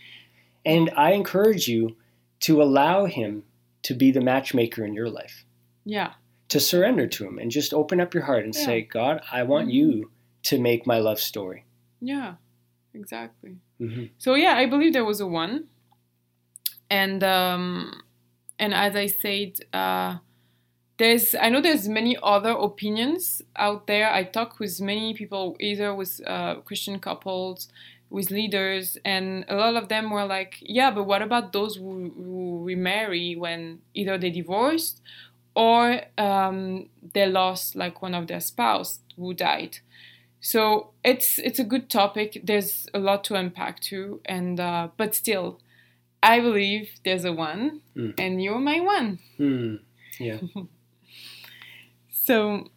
And 0.65 0.91
I 0.97 1.13
encourage 1.13 1.69
you 1.69 1.97
to 2.41 2.61
allow 2.63 3.07
him 3.07 3.45
to 3.83 3.95
be 3.95 4.11
the 4.11 4.21
matchmaker 4.21 4.85
in 4.85 4.95
your 4.95 5.09
life. 5.09 5.45
Yeah, 5.85 6.13
to 6.49 6.61
surrender 6.61 7.07
to 7.09 7.27
him 7.27 7.39
and 7.39 7.51
just 7.51 7.75
open 7.75 8.01
up 8.01 8.15
your 8.15 8.23
heart 8.25 8.45
and 8.45 8.55
Yeah. 8.55 8.65
say, 8.65 8.83
God, 8.83 9.21
I 9.33 9.43
want 9.43 9.69
Mhm. 9.69 9.73
you 9.73 10.11
to 10.45 10.61
make 10.61 10.87
my 10.87 10.99
love 10.99 11.19
story. 11.21 11.65
yeah, 12.01 12.35
exactly. 12.95 13.57
Mm-hmm. 13.81 14.05
So 14.19 14.35
yeah, 14.35 14.55
I 14.57 14.67
believe 14.67 14.93
there 14.93 15.05
was 15.05 15.21
a 15.21 15.27
one, 15.27 15.65
and 16.91 17.23
um, 17.25 18.03
and 18.59 18.73
as 18.75 18.95
I 18.97 19.07
said, 19.07 19.59
uh, 19.73 20.19
there's 20.99 21.35
I 21.35 21.49
know 21.49 21.61
there's 21.61 21.89
many 21.89 22.17
other 22.23 22.51
opinions 22.53 23.43
out 23.57 23.87
there. 23.87 24.11
I 24.13 24.25
talk 24.25 24.59
with 24.59 24.81
many 24.81 25.15
people, 25.15 25.57
either 25.61 25.95
with 25.95 26.21
uh, 26.27 26.57
Christian 26.61 26.99
couples, 27.01 27.69
with 28.11 28.31
leaders, 28.31 28.97
and 29.05 29.45
a 29.49 29.57
lot 29.57 29.77
of 29.77 29.89
them 29.89 30.11
were 30.11 30.25
like, 30.25 30.57
yeah, 30.61 30.91
but 30.91 31.05
what 31.05 31.23
about 31.23 31.53
those 31.53 31.77
who, 31.77 32.13
who 32.17 32.63
remarry 32.65 33.35
when 33.37 33.81
either 33.95 34.17
they 34.19 34.31
divorced 34.31 35.03
or 35.55 36.01
um, 36.19 36.89
they 37.15 37.27
lost 37.27 37.75
like 37.77 38.03
one 38.03 38.15
of 38.15 38.27
their 38.27 38.41
spouse 38.41 39.01
who 39.17 39.35
died. 39.35 39.79
So 40.41 40.91
it's 41.03 41.39
it's 41.39 41.59
a 41.59 41.65
good 41.65 41.89
topic. 41.91 42.41
There's 42.45 42.87
a 42.95 42.99
lot 42.99 43.25
to 43.25 43.35
unpack 43.35 43.81
too, 43.81 44.21
and 44.27 44.61
uh, 44.61 44.89
but 44.97 45.15
still, 45.15 45.61
I 46.23 46.41
believe 46.41 46.91
there's 47.05 47.25
a 47.25 47.33
one, 47.33 47.81
Mm. 47.97 48.15
and 48.19 48.43
you're 48.43 48.59
my 48.61 48.81
one. 48.81 49.19
Hmm. 49.39 49.77
Yeah. 50.21 50.39
So 52.11 52.71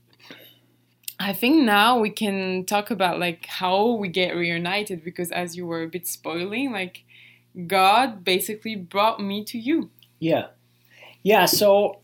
I 1.20 1.34
think 1.34 1.64
now 1.64 2.00
we 2.00 2.10
can 2.10 2.66
talk 2.66 2.92
about 2.92 3.20
like 3.20 3.46
how 3.46 3.92
we 3.92 4.08
get 4.08 4.36
reunited 4.36 5.04
because 5.04 5.32
as 5.32 5.58
you 5.58 5.66
were 5.66 5.84
a 5.84 5.88
bit 5.88 6.08
spoiling, 6.08 6.72
like 6.72 7.04
God 7.68 8.24
basically 8.24 8.76
brought 8.78 9.20
me 9.20 9.44
to 9.46 9.58
you. 9.58 9.90
Yeah. 10.20 10.48
Yeah. 11.24 11.46
So 11.46 12.00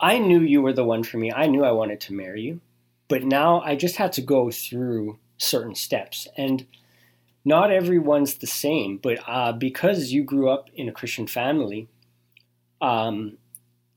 I 0.00 0.18
knew 0.18 0.40
you 0.40 0.60
were 0.60 0.74
the 0.74 0.84
one 0.84 1.02
for 1.02 1.16
me. 1.16 1.32
I 1.32 1.46
knew 1.46 1.64
I 1.64 1.72
wanted 1.72 2.00
to 2.02 2.12
marry 2.12 2.42
you. 2.42 2.60
But 3.08 3.24
now 3.24 3.60
I 3.62 3.74
just 3.74 3.96
had 3.96 4.12
to 4.14 4.20
go 4.20 4.50
through 4.50 5.18
certain 5.38 5.74
steps. 5.74 6.28
And 6.36 6.66
not 7.44 7.70
everyone's 7.70 8.34
the 8.34 8.46
same. 8.46 8.98
But 8.98 9.18
uh, 9.26 9.52
because 9.52 10.12
you 10.12 10.24
grew 10.24 10.50
up 10.50 10.68
in 10.74 10.88
a 10.88 10.92
Christian 10.92 11.26
family, 11.26 11.88
um, 12.80 13.38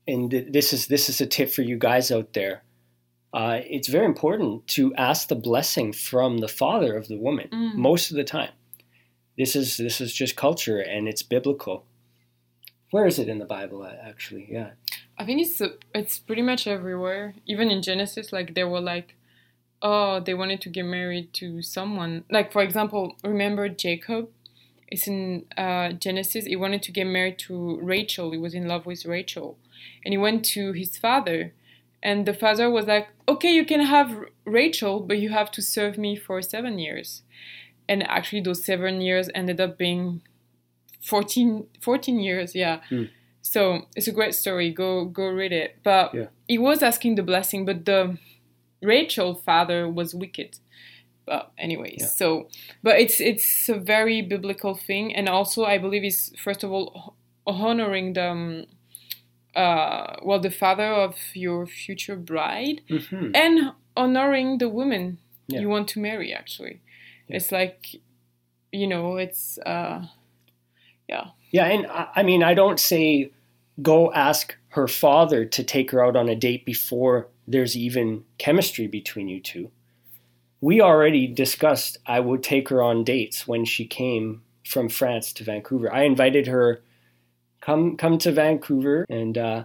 and 0.06 0.30
th- 0.30 0.48
this 0.50 0.72
is 0.72 0.86
this 0.88 1.08
is 1.08 1.20
a 1.20 1.26
tip 1.26 1.50
for 1.50 1.62
you 1.62 1.78
guys 1.78 2.10
out 2.10 2.32
there. 2.32 2.62
Uh, 3.34 3.58
it's 3.76 3.88
very 3.88 4.06
important 4.06 4.64
to 4.68 4.94
ask 4.94 5.28
the 5.28 5.34
blessing 5.50 5.92
from 5.92 6.38
the 6.38 6.48
father 6.62 6.96
of 6.96 7.08
the 7.08 7.16
woman 7.26 7.48
Mm. 7.50 7.74
most 7.74 8.10
of 8.10 8.16
the 8.16 8.24
time. 8.38 8.52
This 9.36 9.56
is 9.56 9.76
this 9.76 10.00
is 10.00 10.14
just 10.14 10.36
culture 10.36 10.78
and 10.78 11.08
it's 11.08 11.24
biblical. 11.24 11.76
Where 12.92 13.06
is 13.06 13.18
it 13.18 13.28
in 13.28 13.38
the 13.40 13.44
Bible? 13.56 13.84
Actually, 14.10 14.46
yeah, 14.48 14.70
I 15.18 15.24
think 15.26 15.40
it's 15.44 15.60
it's 15.94 16.18
pretty 16.20 16.42
much 16.42 16.66
everywhere. 16.68 17.34
Even 17.44 17.70
in 17.70 17.82
Genesis, 17.82 18.32
like 18.32 18.54
they 18.54 18.62
were 18.64 18.80
like, 18.94 19.16
oh, 19.82 20.20
they 20.20 20.34
wanted 20.34 20.60
to 20.62 20.68
get 20.70 20.84
married 20.84 21.32
to 21.40 21.60
someone. 21.62 22.12
Like 22.30 22.52
for 22.52 22.62
example, 22.62 23.16
remember 23.24 23.68
Jacob? 23.68 24.28
It's 24.86 25.08
in 25.08 25.46
uh, 25.56 25.88
Genesis. 26.06 26.44
He 26.44 26.54
wanted 26.56 26.82
to 26.84 26.92
get 26.92 27.06
married 27.06 27.38
to 27.48 27.80
Rachel. 27.82 28.30
He 28.30 28.38
was 28.38 28.54
in 28.54 28.68
love 28.68 28.86
with 28.86 29.04
Rachel, 29.06 29.58
and 30.04 30.12
he 30.12 30.18
went 30.18 30.44
to 30.54 30.72
his 30.72 30.96
father, 30.96 31.52
and 32.04 32.26
the 32.26 32.34
father 32.34 32.70
was 32.70 32.86
like, 32.86 33.08
okay, 33.26 33.52
you 33.52 33.64
can 33.64 33.80
have 33.80 34.24
Rachel, 34.44 35.00
but 35.00 35.18
you 35.18 35.30
have 35.30 35.50
to 35.52 35.62
serve 35.62 35.96
me 35.98 36.14
for 36.14 36.42
seven 36.42 36.78
years. 36.78 37.22
And 37.88 38.02
actually, 38.06 38.42
those 38.42 38.64
seven 38.64 39.00
years 39.00 39.28
ended 39.34 39.60
up 39.60 39.76
being 39.78 40.20
14, 41.02 41.66
14 41.80 42.20
years. 42.20 42.54
Yeah. 42.54 42.80
Hmm. 42.88 43.04
So 43.42 43.82
it's 43.96 44.08
a 44.08 44.12
great 44.12 44.34
story. 44.34 44.70
Go 44.72 45.04
go 45.04 45.26
read 45.28 45.52
it. 45.52 45.78
But 45.82 46.14
Yeah. 46.14 46.26
he 46.48 46.58
was 46.58 46.82
asking 46.82 47.16
the 47.16 47.22
blessing, 47.22 47.64
but 47.66 47.84
the 47.84 48.18
Rachel 48.82 49.34
father 49.34 49.88
was 49.88 50.14
wicked. 50.14 50.58
But 51.26 51.52
anyways, 51.58 52.00
Yeah. 52.00 52.06
so 52.06 52.48
but 52.82 52.98
it's 53.00 53.20
it's 53.20 53.68
a 53.68 53.78
very 53.78 54.22
biblical 54.22 54.74
thing, 54.74 55.14
and 55.16 55.28
also 55.28 55.64
I 55.64 55.78
believe 55.78 56.04
is 56.04 56.32
first 56.38 56.64
of 56.64 56.70
all 56.72 57.14
honoring 57.46 58.14
the 58.14 58.30
um, 58.30 58.66
uh, 59.56 60.16
well 60.22 60.40
the 60.40 60.50
father 60.50 60.86
of 61.06 61.16
your 61.34 61.66
future 61.66 62.16
bride 62.16 62.80
hmm 62.88 63.30
and 63.34 63.72
honoring 63.96 64.58
the 64.58 64.68
woman 64.68 65.18
Yeah. 65.46 65.60
you 65.60 65.68
want 65.68 65.88
to 65.88 66.00
marry. 66.00 66.32
Actually, 66.32 66.80
Yeah. 67.28 67.36
it's 67.36 67.52
like 67.52 67.96
you 68.72 68.86
know 68.86 69.16
it's 69.16 69.58
uh 69.64 70.06
yeah. 71.52 71.66
And 71.66 71.86
I, 71.86 72.08
I 72.16 72.22
mean, 72.24 72.42
I 72.42 72.54
don't 72.54 72.80
say 72.80 73.30
go 73.80 74.12
ask 74.12 74.56
her 74.70 74.88
father 74.88 75.44
to 75.44 75.62
take 75.62 75.92
her 75.92 76.04
out 76.04 76.16
on 76.16 76.28
a 76.28 76.34
date 76.34 76.64
before 76.64 77.28
there's 77.46 77.76
even 77.76 78.24
chemistry 78.38 78.88
between 78.88 79.28
you 79.28 79.40
two. 79.40 79.70
We 80.60 80.80
already 80.80 81.26
discussed 81.28 81.98
I 82.06 82.18
would 82.20 82.42
take 82.42 82.70
her 82.70 82.82
on 82.82 83.04
dates 83.04 83.46
when 83.46 83.64
she 83.64 83.86
came 83.86 84.42
from 84.66 84.88
France 84.88 85.32
to 85.34 85.44
Vancouver. 85.44 85.92
I 85.92 86.02
invited 86.02 86.46
her 86.48 86.82
come 87.64 87.96
come 87.96 88.18
to 88.18 88.30
Vancouver 88.32 89.06
and 89.08 89.36
uh, 89.38 89.64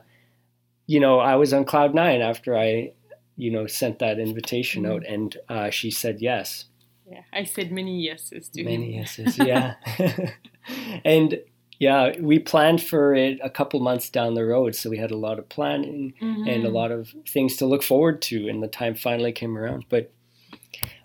you 0.88 1.00
know, 1.00 1.20
I 1.20 1.36
was 1.36 1.54
on 1.54 1.66
cloud 1.66 1.94
nine 1.94 2.22
after 2.22 2.58
I, 2.58 2.94
you 3.38 3.52
know, 3.52 3.68
sent 3.68 4.00
that 4.00 4.18
invitation 4.20 4.84
Mhm. 4.84 4.92
out 4.92 5.04
and 5.14 5.38
uh, 5.50 5.70
she 5.70 5.92
said 5.92 6.16
yes. 6.22 6.66
yeah. 7.12 7.24
I 7.34 7.44
said 7.44 7.72
many 7.72 7.96
yeses 8.10 8.50
to 8.50 8.64
Many 8.64 8.92
him. 8.94 9.00
yeses, 9.02 9.38
yeah. 9.50 9.76
and 11.06 11.40
yeah, 11.80 12.20
we 12.20 12.40
planned 12.40 12.82
for 12.84 13.14
it 13.16 13.40
a 13.42 13.50
couple 13.50 13.80
months 13.80 14.10
down 14.10 14.34
the 14.34 14.46
road, 14.46 14.76
so 14.76 14.90
we 14.90 14.98
had 14.98 15.12
a 15.12 15.18
lot 15.18 15.40
of 15.40 15.48
planning 15.50 16.14
and 16.22 16.66
a 16.66 16.70
Mhm. 16.70 16.74
lot 16.74 16.92
of 16.92 17.14
things 17.28 17.56
to 17.58 17.66
look 17.66 17.84
forward 17.84 18.22
to, 18.24 18.50
and 18.50 18.62
the 18.62 18.68
time 18.68 18.96
finally 18.96 19.32
came 19.32 19.58
around. 19.58 19.86
But 19.90 20.12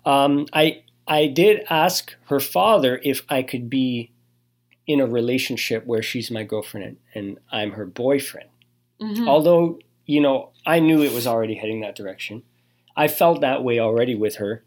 um, 0.05 0.45
I 0.53 0.83
I 1.07 1.27
did 1.27 1.63
ask 1.69 2.13
her 2.29 2.39
father 2.39 2.99
if 3.03 3.23
I 3.29 3.41
could 3.43 3.69
be 3.69 4.11
in 4.87 4.99
a 4.99 5.05
relationship 5.07 5.85
where 5.85 6.01
she's 6.01 6.29
my 6.29 6.43
girlfriend 6.43 6.97
and 7.13 7.37
I'm 7.51 7.71
her 7.71 7.85
boyfriend. 7.85 8.49
Mhm. 9.01 9.27
Although, 9.27 9.79
you 10.05 10.21
know, 10.21 10.49
I 10.65 10.79
knew 10.79 11.01
it 11.03 11.11
was 11.13 11.25
already 11.27 11.55
heading 11.55 11.81
that 11.81 11.95
direction. 11.95 12.43
I 12.95 13.07
felt 13.07 13.41
that 13.41 13.63
way 13.63 13.79
already 13.79 14.15
with 14.15 14.35
her. 14.35 14.63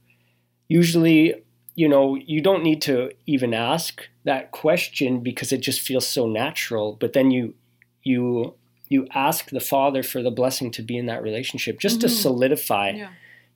Usually, 0.68 1.34
you 1.74 1.88
know, 1.88 2.16
you 2.16 2.40
don't 2.40 2.62
need 2.62 2.82
to 2.82 3.10
even 3.26 3.54
ask 3.54 4.08
that 4.24 4.50
question 4.50 5.20
because 5.20 5.52
it 5.52 5.60
just 5.60 5.80
feels 5.80 6.06
so 6.06 6.26
natural. 6.28 6.96
But 7.00 7.12
then 7.12 7.30
you 7.30 7.54
you 8.02 8.54
you 8.88 9.06
ask 9.14 9.50
the 9.50 9.60
Father 9.60 10.02
for 10.02 10.22
the 10.22 10.30
blessing 10.30 10.70
to 10.72 10.82
be 10.82 10.96
in 10.96 11.06
that 11.06 11.22
relationship, 11.22 11.78
just 11.78 12.00
to 12.00 12.06
Mhm. 12.06 12.10
solidify, 12.10 12.90
Yeah. 12.90 13.10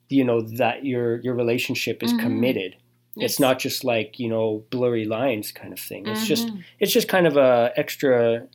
you 0.09 0.23
know, 0.23 0.41
that 0.41 0.85
your 0.85 1.19
your 1.21 1.33
relationship 1.33 2.01
is 2.03 2.13
Mhm. 2.13 2.19
committed. 2.19 2.75
Yes. 3.15 3.31
It's 3.31 3.39
not 3.39 3.59
just 3.59 3.83
like 3.83 4.19
you 4.19 4.29
know 4.29 4.63
blurry 4.69 5.05
lines 5.05 5.51
kind 5.51 5.71
of 5.73 5.79
thing. 5.79 6.07
It's 6.07 6.25
just 6.25 6.47
Mhm. 6.47 6.63
it's 6.79 6.91
just 6.91 7.07
kind 7.07 7.27
of 7.27 7.37
a 7.37 7.71
extra 7.75 8.47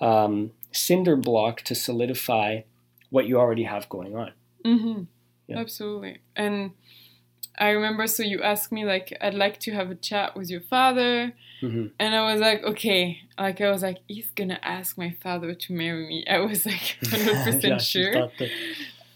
um, 0.00 0.50
cinder 0.72 1.16
block 1.16 1.62
to 1.62 1.74
solidify 1.74 2.60
what 3.10 3.26
you 3.26 3.38
already 3.38 3.64
have 3.64 3.88
going 3.88 4.14
on. 4.16 4.32
Mm-hmm. 4.64 5.02
Yeah. 5.48 5.58
Absolutely. 5.58 6.18
And 6.36 6.72
I 7.58 7.68
remember, 7.70 8.06
so 8.08 8.22
you 8.24 8.42
asked 8.42 8.72
me, 8.72 8.84
like, 8.84 9.16
I'd 9.20 9.34
like 9.34 9.60
to 9.60 9.72
have 9.72 9.90
a 9.90 9.94
chat 9.94 10.36
with 10.36 10.50
your 10.50 10.60
father. 10.60 11.32
hmm 11.60 11.86
And 12.00 12.14
I 12.14 12.32
was 12.32 12.40
like, 12.40 12.64
okay. 12.64 13.20
Like, 13.38 13.60
I 13.60 13.70
was 13.70 13.82
like, 13.82 13.98
he's 14.08 14.30
gonna 14.34 14.58
ask 14.62 14.98
my 14.98 15.14
father 15.22 15.54
to 15.54 15.72
marry 15.72 16.06
me. 16.08 16.24
I 16.28 16.38
was 16.38 16.66
like 16.66 16.98
100% 17.02 17.62
Yeah, 17.62 17.78
she 17.78 18.02
sure. 18.02 18.12
that- 18.38 18.50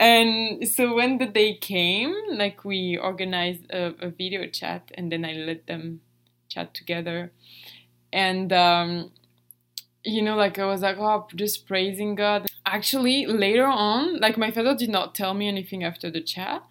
And 0.00 0.66
so 0.68 0.94
when 0.94 1.18
the 1.18 1.26
day 1.26 1.56
came, 1.56 2.14
like, 2.30 2.64
we 2.64 2.96
organized 2.96 3.70
a, 3.70 3.94
a 4.00 4.10
video 4.10 4.46
chat 4.46 4.92
and 4.94 5.10
then 5.10 5.24
I 5.24 5.32
let 5.32 5.66
them 5.66 6.00
chat 6.48 6.72
together. 6.72 7.32
And, 8.12 8.52
um, 8.52 9.10
you 10.04 10.22
know, 10.22 10.36
like, 10.36 10.58
I 10.58 10.66
was 10.66 10.82
like, 10.82 10.98
oh, 10.98 11.26
just 11.34 11.66
praising 11.66 12.14
God. 12.14 12.46
Actually, 12.64 13.26
later 13.26 13.66
on, 13.66 14.20
like, 14.20 14.38
my 14.38 14.50
father 14.50 14.76
did 14.76 14.90
not 14.90 15.14
tell 15.14 15.34
me 15.34 15.48
anything 15.48 15.82
after 15.82 16.10
the 16.10 16.20
chat. 16.20 16.62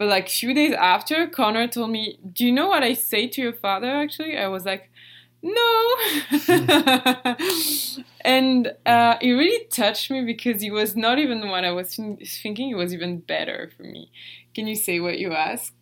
But 0.00 0.08
like 0.08 0.28
a 0.28 0.30
few 0.30 0.54
days 0.54 0.72
after, 0.72 1.26
Connor 1.26 1.68
told 1.68 1.90
me, 1.90 2.18
"Do 2.32 2.46
you 2.46 2.52
know 2.52 2.68
what 2.68 2.82
I 2.82 2.94
say 2.94 3.26
to 3.28 3.42
your 3.42 3.52
father?" 3.52 3.90
Actually, 3.90 4.34
I 4.38 4.48
was 4.48 4.64
like, 4.64 4.90
"No," 5.42 5.94
and 8.24 8.72
uh, 8.86 9.16
it 9.20 9.32
really 9.32 9.64
touched 9.66 10.10
me 10.10 10.24
because 10.24 10.62
it 10.62 10.70
was 10.70 10.96
not 10.96 11.18
even 11.18 11.48
what 11.48 11.64
I 11.64 11.72
was 11.72 11.94
think- 11.94 12.26
thinking. 12.26 12.70
It 12.70 12.76
was 12.76 12.92
even 12.92 13.20
better 13.20 13.70
for 13.76 13.82
me. 13.84 14.10
Can 14.54 14.66
you 14.66 14.76
say 14.76 15.00
what 15.00 15.18
you 15.18 15.32
asked? 15.32 15.74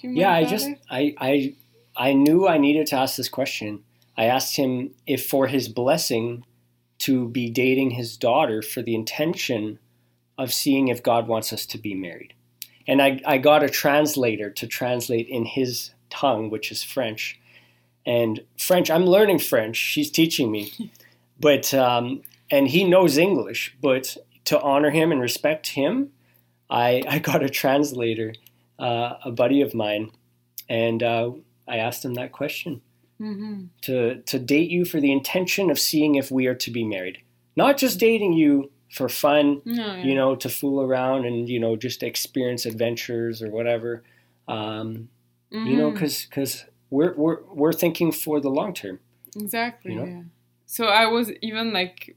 to 0.00 0.08
my 0.08 0.20
yeah, 0.20 0.32
I 0.32 0.44
just 0.44 0.68
I 0.90 1.14
I 1.18 1.54
I 1.96 2.12
knew 2.12 2.46
I 2.46 2.58
needed 2.58 2.86
to 2.88 2.96
ask 2.96 3.16
this 3.16 3.28
question. 3.28 3.82
I 4.16 4.26
asked 4.26 4.56
him 4.56 4.94
if 5.06 5.26
for 5.26 5.46
his 5.46 5.68
blessing 5.68 6.44
to 6.98 7.28
be 7.28 7.50
dating 7.50 7.90
his 7.90 8.16
daughter 8.16 8.62
for 8.62 8.82
the 8.82 8.94
intention 8.94 9.78
of 10.38 10.52
seeing 10.52 10.88
if 10.88 11.02
God 11.02 11.28
wants 11.28 11.52
us 11.52 11.66
to 11.66 11.78
be 11.78 11.94
married. 11.94 12.34
And 12.88 13.02
I, 13.02 13.20
I 13.26 13.38
got 13.38 13.62
a 13.62 13.68
translator 13.68 14.50
to 14.50 14.66
translate 14.66 15.28
in 15.28 15.44
his 15.44 15.90
tongue, 16.08 16.50
which 16.50 16.70
is 16.70 16.82
French. 16.82 17.38
And 18.06 18.40
French, 18.58 18.90
I'm 18.90 19.04
learning 19.04 19.40
French. 19.40 19.76
She's 19.76 20.10
teaching 20.10 20.50
me. 20.50 20.72
But, 21.38 21.74
um, 21.74 22.22
and 22.50 22.66
he 22.66 22.82
knows 22.82 23.18
English, 23.18 23.76
but 23.82 24.16
to 24.46 24.58
honor 24.58 24.88
him 24.90 25.12
and 25.12 25.20
respect 25.20 25.66
him, 25.66 26.12
I, 26.70 27.02
I 27.08 27.18
got 27.18 27.42
a 27.42 27.50
translator, 27.50 28.32
uh, 28.78 29.16
a 29.22 29.30
buddy 29.30 29.60
of 29.60 29.74
mine, 29.74 30.12
and 30.66 31.02
uh, 31.02 31.32
I 31.68 31.76
asked 31.76 32.02
him 32.06 32.14
that 32.14 32.32
question 32.32 32.80
Mhm. 33.20 33.68
to, 33.82 34.22
to 34.22 34.38
date 34.38 34.70
you 34.70 34.86
for 34.86 34.98
the 34.98 35.12
intention 35.12 35.70
of 35.70 35.78
seeing 35.78 36.14
if 36.14 36.30
we 36.30 36.46
are 36.46 36.54
to 36.54 36.70
be 36.70 36.84
married. 36.84 37.18
Not 37.54 37.76
just 37.76 38.00
dating 38.00 38.32
you 38.32 38.70
for 38.90 39.10
fun, 39.10 39.60
No, 39.66 39.74
yeah. 39.96 40.04
you 40.04 40.14
know, 40.14 40.36
to 40.36 40.48
fool 40.48 40.80
around 40.80 41.26
and, 41.26 41.50
you 41.50 41.60
know, 41.60 41.76
just 41.76 42.02
experience 42.02 42.64
adventures 42.64 43.42
or 43.42 43.50
whatever. 43.50 44.02
Um, 44.48 45.08
You 45.50 45.76
know, 45.76 45.90
because 45.90 46.24
because 46.24 46.64
we're, 46.90 47.14
we're, 47.14 47.42
we're 47.52 47.72
thinking 47.72 48.12
for 48.12 48.40
the 48.40 48.50
long 48.50 48.74
term. 48.74 49.00
Exactly. 49.34 49.92
you 49.92 49.98
know? 49.98 50.06
Yeah. 50.06 50.22
So 50.66 50.86
I 50.86 51.06
was 51.06 51.32
even 51.42 51.72
like, 51.72 52.16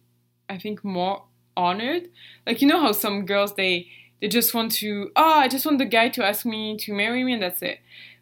I 0.49 0.57
think 0.57 0.83
more 0.83 1.23
honored. 1.59 2.09
Like 2.47 2.61
you 2.61 2.67
know 2.67 2.79
how 2.79 2.93
some 2.93 3.25
girls 3.25 3.55
they 3.55 3.88
they 4.21 4.27
just 4.27 4.53
want 4.53 4.71
to 4.73 5.11
oh 5.15 5.39
I 5.45 5.47
just 5.47 5.65
want 5.65 5.77
the 5.77 5.85
guy 5.85 6.09
to 6.09 6.25
ask 6.25 6.45
me 6.45 6.77
to 6.77 6.93
marry 6.93 7.23
me 7.23 7.33
and 7.33 7.43
that's 7.43 7.61
it. 7.61 7.79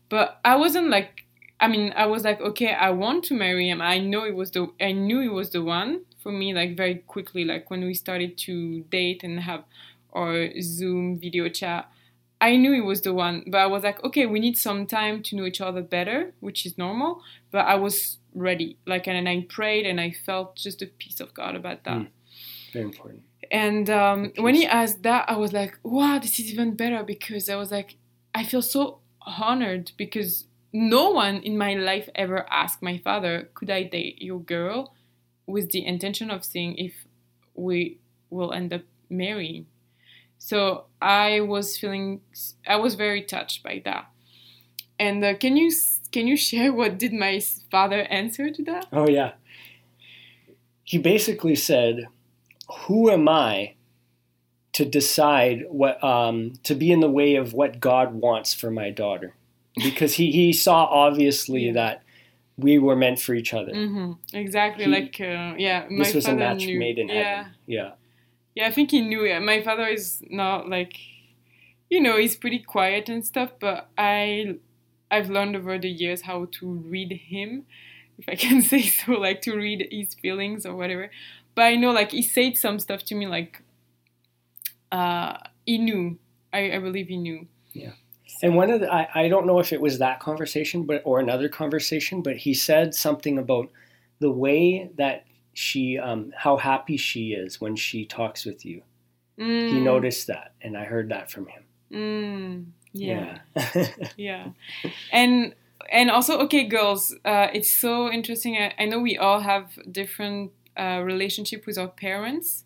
But 0.09 0.39
I 0.43 0.55
wasn't 0.55 0.89
like 0.89 1.25
I 1.59 1.67
mean 1.67 1.93
I 1.95 2.07
was 2.07 2.23
like 2.23 2.41
okay 2.41 2.73
I 2.73 2.89
want 2.89 3.23
to 3.25 3.33
marry 3.33 3.69
him. 3.69 3.81
I 3.81 3.99
know 3.99 4.23
it 4.25 4.35
was 4.35 4.51
the 4.51 4.67
I 4.81 4.91
knew 4.91 5.21
it 5.21 5.33
was 5.33 5.51
the 5.51 5.63
one 5.63 6.01
for 6.21 6.31
me 6.31 6.53
like 6.53 6.75
very 6.75 6.95
quickly 6.95 7.45
like 7.45 7.69
when 7.69 7.85
we 7.85 7.93
started 7.93 8.37
to 8.39 8.81
date 8.89 9.23
and 9.23 9.39
have 9.41 9.63
our 10.13 10.49
Zoom 10.59 11.19
video 11.19 11.47
chat. 11.47 11.89
I 12.39 12.55
knew 12.55 12.73
he 12.73 12.81
was 12.81 13.01
the 13.01 13.13
one, 13.13 13.43
but 13.47 13.57
I 13.57 13.67
was 13.67 13.83
like, 13.83 14.03
okay, 14.03 14.25
we 14.25 14.39
need 14.39 14.57
some 14.57 14.85
time 14.85 15.23
to 15.23 15.35
know 15.35 15.45
each 15.45 15.61
other 15.61 15.81
better, 15.81 16.33
which 16.39 16.65
is 16.65 16.77
normal. 16.77 17.21
But 17.51 17.65
I 17.65 17.75
was 17.75 18.17
ready, 18.33 18.77
like, 18.85 19.07
and 19.07 19.27
I 19.27 19.45
prayed, 19.49 19.85
and 19.85 19.99
I 19.99 20.11
felt 20.11 20.55
just 20.55 20.81
a 20.81 20.85
peace 20.85 21.19
of 21.19 21.33
God 21.33 21.55
about 21.55 21.83
that. 21.85 21.97
Mm. 21.97 22.07
Very 22.73 22.85
important. 22.85 23.23
And 23.49 23.89
um, 23.89 24.33
when 24.37 24.55
he 24.55 24.65
asked 24.65 25.03
that, 25.03 25.29
I 25.29 25.37
was 25.37 25.53
like, 25.53 25.79
wow, 25.83 26.19
this 26.19 26.39
is 26.39 26.51
even 26.51 26.75
better 26.75 27.03
because 27.03 27.49
I 27.49 27.55
was 27.55 27.71
like, 27.71 27.95
I 28.35 28.43
feel 28.43 28.61
so 28.61 28.99
honored 29.21 29.93
because 29.97 30.45
no 30.73 31.09
one 31.09 31.37
in 31.37 31.57
my 31.57 31.73
life 31.73 32.09
ever 32.13 32.45
asked 32.51 32.81
my 32.81 32.97
father, 32.97 33.49
could 33.53 33.69
I 33.69 33.83
date 33.83 34.21
your 34.21 34.39
girl 34.39 34.93
with 35.47 35.71
the 35.71 35.85
intention 35.85 36.29
of 36.29 36.43
seeing 36.43 36.77
if 36.77 36.93
we 37.55 37.99
will 38.29 38.53
end 38.53 38.73
up 38.73 38.81
marrying. 39.09 39.65
So 40.39 40.85
I 41.01 41.41
was 41.41 41.77
feeling, 41.77 42.21
I 42.67 42.77
was 42.77 42.95
very 42.95 43.21
touched 43.21 43.63
by 43.63 43.81
that. 43.85 44.09
And 44.99 45.23
uh, 45.23 45.35
can 45.35 45.57
you 45.57 45.71
can 46.11 46.25
you 46.27 46.35
share 46.37 46.73
what 46.73 46.97
did 46.97 47.13
my 47.13 47.39
father 47.69 48.01
answer 48.09 48.49
to 48.49 48.63
that? 48.63 48.87
Oh, 48.91 49.07
yeah. 49.07 49.33
He 50.83 50.97
basically 50.97 51.55
said, 51.55 52.07
Who 52.87 53.09
am 53.11 53.27
I 53.27 53.75
to 54.73 54.85
decide 54.85 55.65
what, 55.69 56.01
um, 56.03 56.53
to 56.63 56.75
be 56.75 56.91
in 56.91 56.99
the 57.01 57.09
way 57.09 57.35
of 57.35 57.53
what 57.53 57.79
God 57.79 58.13
wants 58.15 58.53
for 58.53 58.71
my 58.71 58.89
daughter? 58.89 59.35
Because 59.83 60.15
he, 60.15 60.31
he 60.31 60.53
saw 60.53 60.85
obviously 60.85 61.67
Yeah. 61.67 61.73
that 61.73 62.03
we 62.57 62.79
were 62.79 62.95
meant 62.95 63.19
for 63.19 63.35
each 63.35 63.53
other. 63.53 63.73
hmm 63.73 64.13
Exactly, 64.33 64.85
He- 64.85 64.89
like 64.91 65.17
uh, 65.21 65.53
yeah, 65.59 65.85
my 65.91 66.05
This 66.05 66.15
was 66.15 66.25
a 66.25 66.29
father 66.29 66.39
match 66.39 66.65
knew. 66.65 66.79
made 66.79 66.97
in 66.97 67.09
yeah. 67.09 67.35
heaven. 67.37 67.51
Yeah. 67.67 67.91
Yeah, 68.57 68.65
I 68.65 68.71
think 68.71 68.89
he 68.89 69.01
knew 69.01 69.23
it. 69.23 69.39
My 69.39 69.61
father 69.61 69.85
is 69.85 70.23
not 70.31 70.67
like, 70.67 70.97
you 71.91 72.01
know, 72.01 72.17
he's 72.17 72.35
pretty 72.35 72.57
quiet 72.57 73.07
and 73.07 73.23
stuff. 73.23 73.51
But 73.59 73.87
I, 73.99 74.55
I've 75.11 75.29
learned 75.29 75.55
over 75.55 75.77
the 75.77 75.91
years 75.91 76.23
how 76.23 76.47
to 76.53 76.67
read 76.67 77.11
him, 77.11 77.67
if 78.17 78.27
I 78.27 78.33
can 78.43 78.63
say 78.63 78.81
so, 78.81 79.11
like 79.11 79.43
to 79.43 79.55
read 79.55 79.87
his 79.91 80.15
feelings 80.15 80.65
or 80.65 80.75
whatever. 80.75 81.11
But 81.53 81.65
I 81.65 81.75
know, 81.75 81.91
like, 81.91 82.09
he 82.09 82.23
said 82.23 82.57
some 82.57 82.79
stuff 82.79 83.03
to 83.03 83.13
me, 83.13 83.27
like, 83.27 83.61
uh, 84.91 85.37
he 85.67 85.77
knew. 85.77 86.17
I, 86.51 86.77
I 86.77 86.79
believe 86.79 87.09
he 87.09 87.17
knew. 87.17 87.45
Yeah. 87.73 87.91
And 88.41 88.55
one 88.55 88.71
of 88.71 88.79
the, 88.79 88.91
I, 88.91 89.07
I 89.13 89.27
don't 89.27 89.45
know 89.45 89.59
if 89.59 89.71
it 89.71 89.81
was 89.81 89.99
that 89.99 90.19
conversation, 90.19 90.81
but 90.81 91.03
or 91.05 91.19
another 91.19 91.47
conversation, 91.47 92.23
but 92.23 92.37
he 92.37 92.55
said 92.55 92.95
something 92.95 93.37
about 93.37 93.69
the 94.19 94.31
way 94.31 94.89
that 94.97 95.26
she, 95.57 95.97
um, 95.97 96.31
how 96.37 96.55
happy 96.57 96.97
she 96.97 97.29
is 97.31 97.59
when 97.59 97.75
she 97.75 98.05
talks 98.05 98.45
with 98.45 98.63
you. 98.63 98.83
He 99.35 99.79
Mm, 99.79 99.83
noticed 99.83 100.27
that, 100.27 100.53
and 100.61 100.77
I 100.77 100.83
heard 100.83 101.09
that 101.09 101.31
from 101.31 101.47
him. 101.47 101.63
Mm, 101.91 102.65
yeah. 102.93 103.39
Yeah. 103.55 104.07
yeah 104.17 104.49
and 105.11 105.55
and 105.91 106.11
also 106.11 106.39
okay 106.39 106.63
girls 106.65 107.15
uh, 107.25 107.47
it's 107.53 107.71
so 107.71 108.11
interesting 108.11 108.55
I, 108.57 108.73
I 108.77 108.85
know 108.85 108.99
we 108.99 109.17
all 109.17 109.39
have 109.39 109.79
different 109.91 110.51
uh, 110.77 111.01
relationship 111.03 111.65
with 111.65 111.77
our 111.77 111.87
parents 111.87 112.65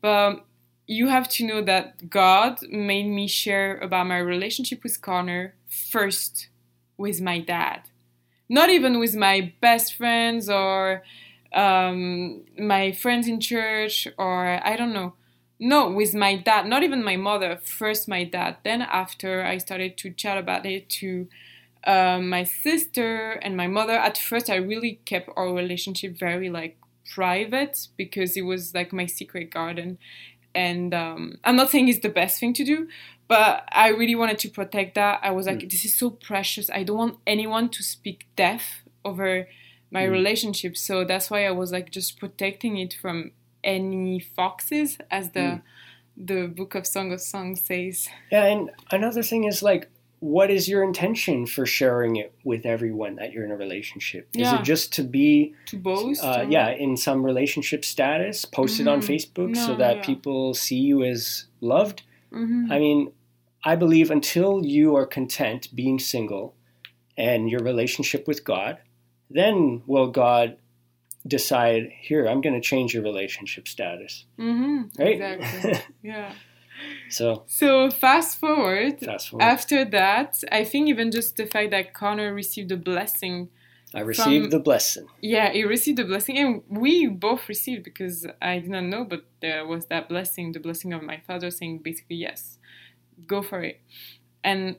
but 0.00 0.44
you 0.86 1.08
have 1.08 1.28
to 1.28 1.46
know 1.46 1.62
that 1.62 2.10
god 2.10 2.60
made 2.70 3.06
me 3.06 3.28
share 3.28 3.78
about 3.78 4.06
my 4.06 4.18
relationship 4.18 4.82
with 4.82 5.00
connor 5.00 5.54
first 5.68 6.48
with 6.96 7.20
my 7.20 7.38
dad 7.38 7.82
not 8.48 8.70
even 8.70 8.98
with 8.98 9.14
my 9.14 9.52
best 9.60 9.94
friends 9.94 10.48
or 10.48 11.02
um, 11.52 12.44
my 12.58 12.92
friends 12.92 13.26
in 13.26 13.40
church 13.40 14.06
or 14.18 14.60
i 14.64 14.76
don't 14.76 14.92
know 14.92 15.14
no, 15.60 15.90
with 15.90 16.14
my 16.14 16.36
dad, 16.36 16.66
not 16.66 16.84
even 16.84 17.02
my 17.02 17.16
mother. 17.16 17.58
First, 17.64 18.06
my 18.06 18.22
dad. 18.22 18.58
Then, 18.62 18.80
after 18.80 19.42
I 19.42 19.58
started 19.58 19.96
to 19.98 20.10
chat 20.10 20.38
about 20.38 20.64
it 20.64 20.88
to 21.00 21.26
uh, 21.84 22.20
my 22.20 22.44
sister 22.44 23.32
and 23.42 23.56
my 23.56 23.66
mother. 23.66 23.94
At 23.94 24.18
first, 24.18 24.50
I 24.50 24.56
really 24.56 25.00
kept 25.04 25.30
our 25.36 25.52
relationship 25.52 26.18
very 26.18 26.50
like 26.50 26.76
private 27.12 27.88
because 27.96 28.36
it 28.36 28.42
was 28.42 28.74
like 28.74 28.92
my 28.92 29.06
secret 29.06 29.50
garden. 29.50 29.98
And 30.54 30.94
um, 30.94 31.38
I'm 31.44 31.56
not 31.56 31.70
saying 31.70 31.88
it's 31.88 32.00
the 32.00 32.08
best 32.08 32.40
thing 32.40 32.52
to 32.54 32.64
do, 32.64 32.88
but 33.28 33.68
I 33.72 33.88
really 33.88 34.14
wanted 34.14 34.38
to 34.40 34.50
protect 34.50 34.94
that. 34.96 35.20
I 35.22 35.30
was 35.30 35.46
like, 35.46 35.68
this 35.68 35.84
is 35.84 35.96
so 35.96 36.10
precious. 36.10 36.68
I 36.70 36.82
don't 36.82 36.98
want 36.98 37.18
anyone 37.26 37.68
to 37.70 37.82
speak 37.82 38.26
death 38.34 38.82
over 39.04 39.48
my 39.90 40.04
Mm. 40.06 40.10
relationship. 40.12 40.76
So 40.76 41.04
that's 41.04 41.30
why 41.30 41.46
I 41.46 41.50
was 41.50 41.72
like 41.72 41.90
just 41.90 42.18
protecting 42.18 42.76
it 42.78 42.92
from 42.94 43.32
any 43.64 44.20
foxes, 44.20 44.98
as 45.10 45.30
the 45.30 45.40
Mm. 45.40 45.62
the 46.16 46.48
book 46.48 46.74
of 46.74 46.84
Song 46.86 47.12
of 47.12 47.20
Songs 47.20 47.60
says. 47.62 48.08
Yeah, 48.32 48.44
and 48.46 48.70
another 48.90 49.22
thing 49.22 49.44
is 49.44 49.62
like 49.62 49.88
what 50.20 50.50
is 50.50 50.68
your 50.68 50.82
intention 50.82 51.46
for 51.46 51.64
sharing 51.64 52.16
it 52.16 52.32
with 52.42 52.66
everyone 52.66 53.14
that 53.14 53.32
you're 53.32 53.44
in 53.44 53.52
a 53.52 53.56
relationship? 53.56 54.26
Is 54.34 54.40
Yeah. 54.40 54.58
it 54.58 54.64
just 54.64 54.92
to 54.94 55.04
be, 55.04 55.54
To 55.66 55.76
boast. 55.76 56.24
uh, 56.24 56.44
yeah, 56.48 56.70
in 56.70 56.96
some 56.96 57.24
relationship 57.24 57.84
status, 57.84 58.44
post 58.44 58.80
it 58.80 58.88
on 58.88 59.00
Mhm. 59.00 59.06
Facebook 59.06 59.56
so 59.56 59.76
that 59.76 59.98
yeah. 59.98 60.02
people 60.04 60.54
see 60.54 60.80
you 60.80 61.04
as 61.04 61.44
loved? 61.60 62.02
Mhm. 62.32 62.68
I 62.68 62.80
mean, 62.80 63.12
I 63.64 63.76
believe 63.76 64.10
until 64.10 64.66
you 64.66 64.96
are 64.96 65.06
content 65.06 65.68
being 65.72 66.00
single 66.00 66.56
and 67.16 67.48
your 67.48 67.60
relationship 67.60 68.26
with 68.26 68.42
God, 68.42 68.78
then 69.30 69.82
will 69.86 70.08
God 70.10 70.56
decide, 71.26 71.90
here, 72.00 72.26
I'm 72.26 72.40
going 72.40 72.54
to 72.54 72.60
change 72.60 72.94
your 72.94 73.02
relationship 73.02 73.68
status. 73.68 74.24
Mhm. 74.38 74.98
Right? 74.98 75.20
Exactly. 75.20 75.80
yeah. 76.02 76.32
So, 77.10 77.42
So 77.46 77.90
fast 77.90 78.38
forward. 78.38 79.00
fast 79.00 79.28
forward. 79.30 79.42
After 79.44 79.84
that, 79.86 80.42
I 80.52 80.64
think 80.64 80.88
even 80.88 81.10
just 81.10 81.36
the 81.36 81.46
fact 81.46 81.70
that 81.72 81.92
Connor 81.92 82.32
received 82.32 82.70
a 82.72 82.76
blessing. 82.76 83.48
I 83.94 84.00
received 84.00 84.44
from- 84.44 84.50
the 84.50 84.60
blessing. 84.60 85.06
Yeah, 85.20 85.50
he 85.50 85.64
received 85.64 85.98
a 85.98 86.04
blessing, 86.04 86.38
and 86.38 86.62
we 86.68 87.06
both 87.06 87.48
received 87.48 87.82
because 87.84 88.26
I 88.40 88.60
did 88.60 88.70
not 88.70 88.84
know, 88.84 89.04
but 89.04 89.24
there 89.40 89.66
was 89.66 89.86
that 89.86 90.08
blessing, 90.08 90.52
the 90.52 90.60
blessing 90.60 90.92
of 90.92 91.02
my 91.02 91.18
father 91.26 91.50
saying 91.50 91.78
basically, 91.78 92.16
yes, 92.16 92.58
go 93.26 93.42
for 93.42 93.60
it. 93.62 93.80
And 94.44 94.76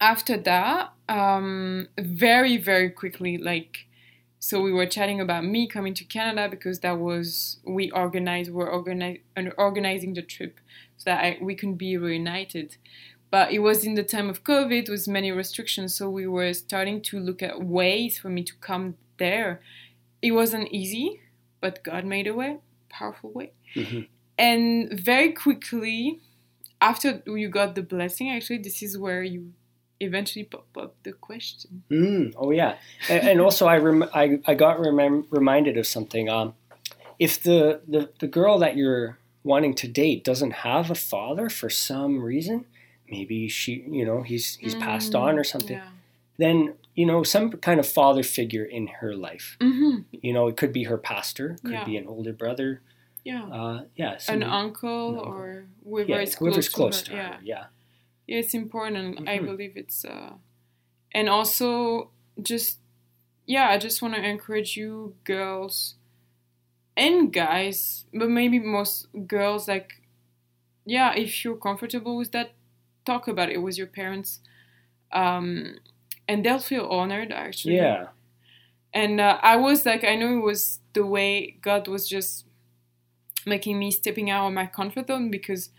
after 0.00 0.36
that, 0.36 0.92
um, 1.08 1.88
very, 1.98 2.56
very 2.56 2.90
quickly, 2.90 3.38
like, 3.38 3.86
so 4.38 4.60
we 4.60 4.72
were 4.72 4.86
chatting 4.86 5.20
about 5.20 5.44
me 5.44 5.66
coming 5.66 5.94
to 5.94 6.04
Canada 6.04 6.48
because 6.48 6.80
that 6.80 6.98
was, 6.98 7.58
we 7.66 7.90
organized, 7.90 8.52
we're 8.52 8.68
organize, 8.68 9.18
organizing 9.56 10.14
the 10.14 10.22
trip 10.22 10.60
so 10.96 11.04
that 11.10 11.24
I, 11.24 11.38
we 11.40 11.54
can 11.54 11.74
be 11.74 11.96
reunited. 11.96 12.76
But 13.30 13.52
it 13.52 13.58
was 13.58 13.84
in 13.84 13.94
the 13.94 14.04
time 14.04 14.30
of 14.30 14.44
COVID 14.44 14.88
with 14.88 15.06
many 15.08 15.32
restrictions, 15.32 15.94
so 15.94 16.08
we 16.08 16.26
were 16.26 16.52
starting 16.54 17.02
to 17.02 17.18
look 17.18 17.42
at 17.42 17.62
ways 17.62 18.18
for 18.18 18.28
me 18.30 18.42
to 18.44 18.54
come 18.60 18.96
there. 19.18 19.60
It 20.22 20.32
wasn't 20.32 20.72
easy, 20.72 21.20
but 21.60 21.82
God 21.82 22.04
made 22.04 22.26
a 22.26 22.34
way, 22.34 22.58
powerful 22.88 23.30
way. 23.30 23.52
Mhm. 23.74 24.06
And 24.38 24.98
very 24.98 25.32
quickly, 25.32 26.20
after 26.80 27.22
you 27.26 27.48
got 27.48 27.74
the 27.74 27.82
blessing, 27.82 28.30
actually, 28.30 28.58
this 28.58 28.82
is 28.82 28.96
where 28.96 29.22
you 29.22 29.52
eventually 30.00 30.44
pop 30.44 30.66
up 30.76 30.94
the 31.02 31.12
question. 31.12 31.82
Mm, 31.90 32.34
oh 32.36 32.50
yeah, 32.50 32.76
and, 33.08 33.28
and 33.28 33.40
also 33.40 33.66
I, 33.66 33.78
rem- 33.78 34.08
I 34.14 34.40
I 34.46 34.54
got 34.54 34.78
remem- 34.78 35.26
reminded 35.30 35.76
of 35.76 35.86
something. 35.86 36.28
Um, 36.28 36.54
if 37.18 37.42
the, 37.42 37.80
the 37.88 38.10
the 38.20 38.26
girl 38.28 38.58
that 38.58 38.76
you're 38.76 39.18
wanting 39.44 39.74
to 39.76 39.88
date 39.88 40.24
doesn't 40.24 40.50
have 40.52 40.90
a 40.90 40.94
father 40.94 41.48
for 41.48 41.70
some 41.70 42.20
reason, 42.22 42.64
maybe 43.10 43.48
she 43.48 43.84
you 43.88 44.04
know 44.04 44.22
he's 44.22 44.56
he's 44.56 44.74
passed 44.74 45.14
on 45.14 45.38
or 45.38 45.44
something, 45.44 45.76
Yeah. 45.78 45.88
then 46.38 46.74
you 46.94 47.06
know 47.06 47.22
some 47.22 47.50
kind 47.52 47.80
of 47.80 47.86
father 47.86 48.22
figure 48.22 48.64
in 48.64 48.86
her 49.00 49.14
life. 49.14 49.56
hmm 49.60 49.98
You 50.12 50.32
know, 50.32 50.48
it 50.48 50.56
could 50.56 50.72
be 50.72 50.84
her 50.84 50.98
pastor, 50.98 51.56
could 51.62 51.72
Yeah. 51.72 51.84
be 51.84 51.96
an 51.96 52.06
older 52.06 52.32
brother. 52.32 52.80
Yeah. 53.24 53.44
Uh, 53.44 53.82
yeah, 53.96 54.12
An 54.12 54.20
somebody- 54.20 54.50
uncle 54.50 55.08
an 55.10 55.14
uncle. 55.18 55.32
or 55.32 55.64
whoever 55.84 56.08
yeah, 56.10 56.20
is 56.20 56.34
whoever's 56.36 56.68
close, 56.68 57.02
close 57.02 57.02
to 57.02 57.10
to 57.10 57.16
her. 57.16 57.22
her. 57.22 57.28
Yeah. 57.42 57.54
Yeah. 57.56 57.64
Yeah, 58.28 58.38
it's 58.38 58.54
important. 58.54 59.28
I 59.28 59.38
Mhm. 59.40 59.46
believe 59.46 59.76
it's 59.76 60.04
uh 60.06 60.34
and 61.12 61.28
also 61.28 62.10
just 62.42 62.80
yeah, 63.46 63.68
I 63.70 63.78
just 63.78 64.02
want 64.02 64.14
to 64.16 64.22
encourage 64.24 64.76
you 64.76 65.16
girls 65.24 65.96
and 66.96 67.32
guys, 67.32 68.06
but 68.12 68.28
maybe 68.30 68.58
most 68.58 69.06
girls 69.26 69.68
like 69.68 70.02
yeah, 70.86 71.14
if 71.16 71.44
you're 71.44 71.56
comfortable 71.56 72.16
with 72.16 72.32
that, 72.32 72.52
talk 73.06 73.28
about 73.28 73.50
it 73.50 73.58
with 73.58 73.78
your 73.78 73.88
parents. 73.88 74.40
Um 75.12 75.76
and 76.28 76.44
they'll 76.44 76.60
feel 76.60 76.86
honored 76.86 77.32
actually. 77.32 77.76
Yeah. 77.76 78.08
And 78.94 79.20
uh, 79.20 79.38
I 79.42 79.56
was 79.56 79.86
like, 79.86 80.04
I 80.04 80.16
know 80.16 80.38
it 80.38 80.42
was 80.44 80.80
the 80.94 81.06
way 81.06 81.58
God 81.62 81.88
was 81.88 82.08
just 82.08 82.46
making 83.46 83.78
me 83.78 83.90
stepping 83.90 84.30
out 84.30 84.46
of 84.46 84.52
my 84.52 84.66
comfort 84.66 85.06
zone 85.08 85.30
because 85.30 85.70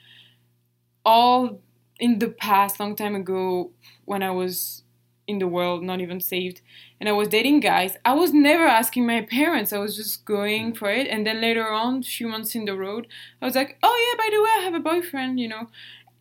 all 1.06 1.62
in 2.00 2.20
the 2.20 2.30
past, 2.30 2.80
long 2.80 2.96
time 2.96 3.16
ago, 3.16 3.72
when 4.06 4.24
I 4.24 4.32
was 4.32 4.84
in 5.28 5.40
the 5.40 5.48
world, 5.48 5.84
not 5.84 6.02
even 6.02 6.20
saved, 6.20 6.62
and 7.00 7.08
I 7.08 7.12
was 7.12 7.28
dating 7.28 7.60
guys, 7.60 7.98
I 8.04 8.14
was 8.14 8.34
never 8.34 8.66
asking 8.66 9.06
my 9.06 9.22
parents. 9.22 9.72
I 9.72 9.78
was 9.78 9.96
just 9.96 10.26
going 10.26 10.74
for 10.74 10.90
it. 10.90 11.08
And 11.08 11.26
then 11.26 11.40
later 11.40 11.70
on, 11.70 12.00
a 12.00 12.04
few 12.04 12.28
months 12.28 12.56
in 12.56 12.66
the 12.66 12.76
road, 12.76 13.08
I 13.42 13.46
was 13.46 13.56
like, 13.56 13.78
oh 13.84 13.96
yeah, 14.06 14.18
by 14.18 14.30
the 14.32 14.42
way, 14.42 14.50
I 14.58 14.64
have 14.64 14.74
a 14.74 14.80
boyfriend, 14.80 15.40
you 15.40 15.48
know. 15.48 15.70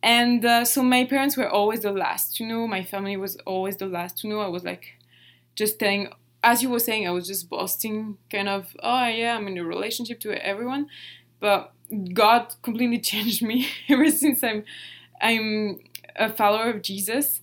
And 0.01 0.45
uh, 0.45 0.63
so 0.63 0.83
my 0.83 1.03
parents 1.05 1.35
were 1.35 1.49
always 1.49 1.81
the 1.81 1.91
last 1.91 2.35
to 2.37 2.45
know. 2.45 2.67
My 2.67 2.83
family 2.83 3.17
was 3.17 3.35
always 3.45 3.77
the 3.77 3.87
last 3.87 4.19
to 4.19 4.27
know. 4.27 4.39
I 4.39 4.47
was 4.47 4.63
like, 4.63 4.97
just 5.55 5.79
telling 5.79 6.09
as 6.43 6.63
you 6.63 6.69
were 6.69 6.79
saying, 6.79 7.07
I 7.07 7.11
was 7.11 7.27
just 7.27 7.49
boasting, 7.49 8.17
kind 8.31 8.47
of, 8.47 8.75
oh 8.81 9.07
yeah, 9.07 9.35
I'm 9.35 9.47
in 9.47 9.57
a 9.57 9.63
relationship 9.63 10.19
to 10.21 10.45
everyone, 10.45 10.87
but 11.39 11.73
God 12.13 12.55
completely 12.61 12.99
changed 13.11 13.41
me 13.41 13.67
ever 13.89 14.09
since 14.09 14.43
I'm, 14.43 14.63
I'm 15.21 15.79
a 16.15 16.31
follower 16.31 16.69
of 16.69 16.81
Jesus, 16.81 17.41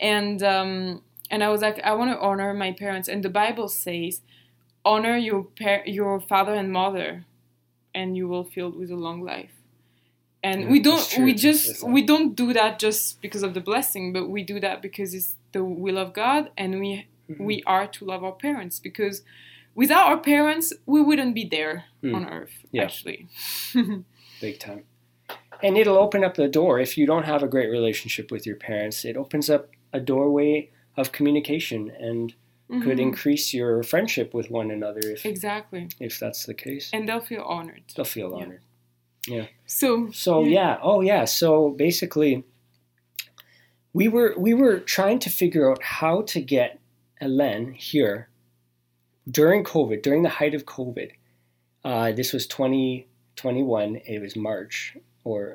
and 0.00 0.42
um, 0.42 1.02
and 1.30 1.42
I 1.42 1.48
was 1.48 1.60
like, 1.62 1.80
I 1.82 1.92
want 1.94 2.10
to 2.12 2.18
honor 2.18 2.52
my 2.54 2.72
parents, 2.72 3.08
and 3.08 3.22
the 3.22 3.28
Bible 3.30 3.68
says, 3.68 4.20
honor 4.84 5.16
your 5.16 5.44
par- 5.44 5.82
your 5.86 6.20
father 6.20 6.54
and 6.54 6.70
mother, 6.72 7.24
and 7.94 8.16
you 8.16 8.28
will 8.28 8.44
filled 8.44 8.76
with 8.76 8.90
a 8.90 8.96
long 8.96 9.22
life. 9.22 9.52
And 10.42 10.62
Yeah, 10.62 10.70
we 10.70 10.78
don't, 10.80 11.18
we 11.24 11.34
just, 11.34 11.82
we 11.82 12.02
don't 12.02 12.36
do 12.36 12.52
that 12.52 12.78
just 12.78 13.20
because 13.20 13.42
of 13.42 13.54
the 13.54 13.60
blessing, 13.60 14.12
but 14.12 14.28
we 14.28 14.44
do 14.44 14.60
that 14.60 14.80
because 14.80 15.12
it's 15.14 15.34
the 15.52 15.64
will 15.64 15.98
of 15.98 16.12
God, 16.12 16.50
and 16.56 16.78
we 16.80 17.06
Mhm. 17.28 17.44
we 17.44 17.62
are 17.66 17.88
to 17.88 18.04
love 18.04 18.22
our 18.22 18.32
parents 18.46 18.78
because 18.78 19.22
without 19.74 20.06
our 20.06 20.18
parents 20.18 20.72
we 20.86 21.00
wouldn't 21.02 21.34
be 21.34 21.44
there 21.44 21.86
Hmm. 22.00 22.14
on 22.14 22.24
earth 22.28 22.56
Yeah. 22.70 22.84
actually 22.84 23.26
big 24.40 24.58
time. 24.60 24.84
And 25.62 25.76
it'll 25.78 25.96
open 25.98 26.22
up 26.24 26.34
the 26.34 26.48
door 26.48 26.78
if 26.80 26.96
you 26.98 27.06
don't 27.06 27.24
have 27.24 27.42
a 27.42 27.48
great 27.48 27.70
relationship 27.70 28.30
with 28.30 28.46
your 28.46 28.56
parents. 28.56 29.04
It 29.04 29.16
opens 29.16 29.48
up 29.50 29.68
a 29.92 30.00
doorway 30.00 30.70
of 30.96 31.12
communication 31.12 31.90
and 31.98 32.34
could 32.68 32.98
Mhm. 32.98 33.00
increase 33.00 33.54
your 33.54 33.82
friendship 33.84 34.34
with 34.34 34.50
one 34.50 34.70
another 34.72 34.98
if 35.00 35.24
exactly 35.24 35.88
if 36.00 36.18
that's 36.18 36.46
the 36.46 36.54
case. 36.54 36.90
and 36.92 37.08
they'll 37.08 37.20
feel 37.20 37.42
honored 37.42 37.82
They'll 37.94 38.04
feel 38.04 38.30
Yeah. 38.36 38.44
honored. 38.44 38.60
Yeah 39.28 39.46
so 39.66 40.10
So 40.10 40.44
yeah, 40.44 40.78
oh 40.82 41.00
yeah. 41.00 41.24
So 41.26 41.70
basically, 41.70 42.42
we 43.92 44.08
were 44.08 44.34
we 44.36 44.52
were 44.54 44.80
trying 44.80 45.18
to 45.20 45.30
figure 45.30 45.70
out 45.70 45.82
how 45.82 46.22
to 46.22 46.40
get 46.40 46.80
Hélène 47.22 47.74
here 47.76 48.28
during 49.30 49.62
COVID, 49.64 50.02
during 50.02 50.22
the 50.22 50.28
height 50.28 50.54
of 50.54 50.66
COVID. 50.66 51.12
Uh, 51.84 52.12
this 52.12 52.32
was 52.32 52.46
2021. 52.48 53.96
It 54.06 54.20
was 54.20 54.34
March, 54.36 54.96
or 55.30 55.54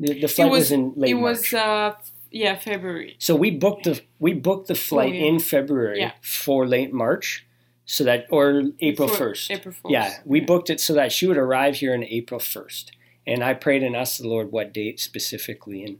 the, 0.00 0.20
the 0.22 0.28
flight 0.28 0.50
was, 0.50 0.60
was- 0.64 0.72
in 0.72 0.82
late 0.96 0.96
March. 0.96 1.10
it 1.12 1.14
March. 1.14 1.52
was 1.52 1.54
uh 1.54 1.94
yeah 2.30 2.54
february 2.68 3.14
So 3.18 3.32
we 3.44 3.50
booked 3.64 3.84
the 3.84 4.00
we 4.18 4.32
booked 4.48 4.66
the 4.68 4.74
flight 4.88 5.14
yeah. 5.14 5.28
in 5.28 5.38
February 5.38 6.00
Yeah. 6.00 6.12
for 6.40 6.66
late 6.66 6.92
March, 7.04 7.46
so 7.84 8.00
that 8.04 8.20
or 8.30 8.44
April 8.80 9.08
first. 9.08 9.50
april 9.50 9.74
1st 9.74 9.90
Yeah, 9.96 10.08
we 10.24 10.40
booked 10.40 10.70
it 10.74 10.80
so 10.80 10.92
that 10.94 11.12
she 11.12 11.26
would 11.28 11.36
arrive 11.46 11.74
here 11.82 11.92
on 11.98 12.04
April 12.04 12.40
first, 12.40 12.84
and 13.30 13.38
I 13.50 13.52
prayed 13.64 13.82
and 13.86 13.94
asked 14.02 14.18
the 14.22 14.28
Lord 14.34 14.50
what 14.50 14.72
date 14.72 14.98
specifically, 15.00 15.80
and 15.86 15.98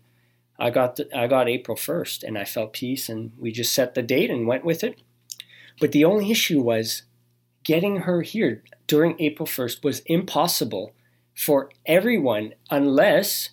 I 0.58 0.70
got 0.70 0.90
the, 0.96 1.04
I 1.22 1.26
got 1.26 1.48
April 1.48 1.76
first, 1.76 2.22
and 2.26 2.34
I 2.38 2.44
felt 2.44 2.72
peace, 2.72 3.04
and 3.12 3.32
we 3.42 3.50
just 3.60 3.72
set 3.78 3.94
the 3.94 4.02
date 4.14 4.30
and 4.30 4.46
went 4.46 4.64
with 4.64 4.82
it. 4.88 4.94
But 5.80 5.92
the 5.92 6.04
only 6.10 6.30
issue 6.30 6.60
was 6.62 7.02
getting 7.64 7.96
her 8.06 8.22
here 8.22 8.62
during 8.86 9.14
April 9.18 9.46
first 9.46 9.82
was 9.84 10.00
impossible 10.06 10.92
for 11.34 11.70
everyone 11.86 12.54
unless 12.70 13.50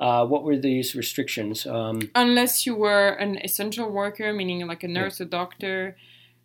uh, 0.00 0.26
what 0.26 0.42
were 0.42 0.56
these 0.58 0.94
restrictions? 0.94 1.66
Um, 1.66 2.10
unless 2.14 2.66
you 2.66 2.74
were 2.74 3.08
an 3.10 3.38
essential 3.44 3.90
worker 3.90 4.32
meaning 4.32 4.66
like 4.66 4.82
a 4.82 4.88
nurse 4.88 5.20
a 5.20 5.24
doctor 5.24 5.96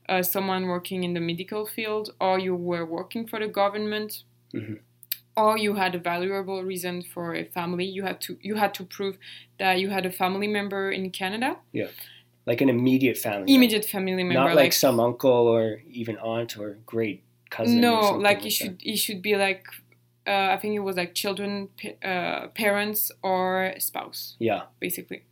uh, 0.08 0.24
someone 0.24 0.68
working 0.68 1.04
in 1.04 1.14
the 1.14 1.20
medical 1.20 1.66
field 1.66 2.12
or 2.20 2.40
you 2.40 2.56
were 2.56 2.86
working 2.86 3.28
for 3.28 3.40
the 3.40 3.48
government 3.48 4.24
Mhm. 4.54 4.80
or 5.38 5.58
you 5.58 5.76
had 5.76 5.94
a 5.96 6.00
valuable 6.00 6.64
reason 6.64 7.02
for 7.04 7.36
a 7.36 7.44
family 7.44 7.86
you 7.86 8.04
had 8.04 8.20
to 8.22 8.38
you 8.42 8.56
had 8.56 8.74
to 8.76 8.84
prove 8.84 9.18
that 9.60 9.80
you 9.80 9.90
had 9.90 10.06
a 10.06 10.12
family 10.12 10.48
member 10.48 10.90
in 10.92 11.12
canada 11.12 11.58
Yeah, 11.72 11.88
like 12.46 12.62
an 12.62 12.70
immediate 12.70 13.18
family, 13.18 13.54
immediate 13.54 13.86
family 13.86 14.24
member 14.24 14.34
not 14.34 14.56
like, 14.56 14.74
some 14.74 15.00
uncle 15.00 15.48
or 15.56 15.82
even 15.90 16.18
aunt 16.18 16.58
or 16.58 16.78
great 16.86 17.24
cousin. 17.50 17.82
no 17.82 18.12
like 18.12 18.38
you 18.40 18.44
that. 18.50 18.52
should 18.52 18.78
you 18.82 18.98
should 18.98 19.22
be 19.22 19.36
like 19.36 19.66
uh, 20.28 20.50
i 20.54 20.58
think 20.58 20.76
it 20.76 20.80
was 20.80 20.96
like 20.98 21.14
children 21.14 21.70
uh, 22.04 22.48
parents 22.56 23.12
or 23.24 23.74
spouse 23.80 24.36
Yeah. 24.40 24.64
basically 24.80 25.24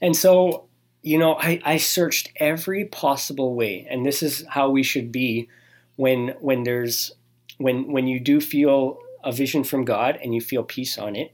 And 0.00 0.14
so, 0.16 0.68
you 1.02 1.18
know, 1.18 1.34
I, 1.34 1.60
I 1.64 1.76
searched 1.78 2.30
every 2.36 2.84
possible 2.84 3.54
way, 3.54 3.84
and 3.90 4.06
this 4.06 4.22
is 4.22 4.44
how 4.48 4.70
we 4.70 4.82
should 4.84 5.10
be 5.10 5.48
when 5.96 6.34
when 6.40 6.62
there's 6.62 7.10
when 7.58 7.90
when 7.92 8.06
you 8.06 8.20
do 8.20 8.40
feel 8.40 8.98
a 9.24 9.32
vision 9.32 9.64
from 9.64 9.84
God 9.84 10.16
and 10.22 10.32
you 10.34 10.40
feel 10.40 10.62
peace 10.62 10.96
on 10.98 11.16
it. 11.16 11.32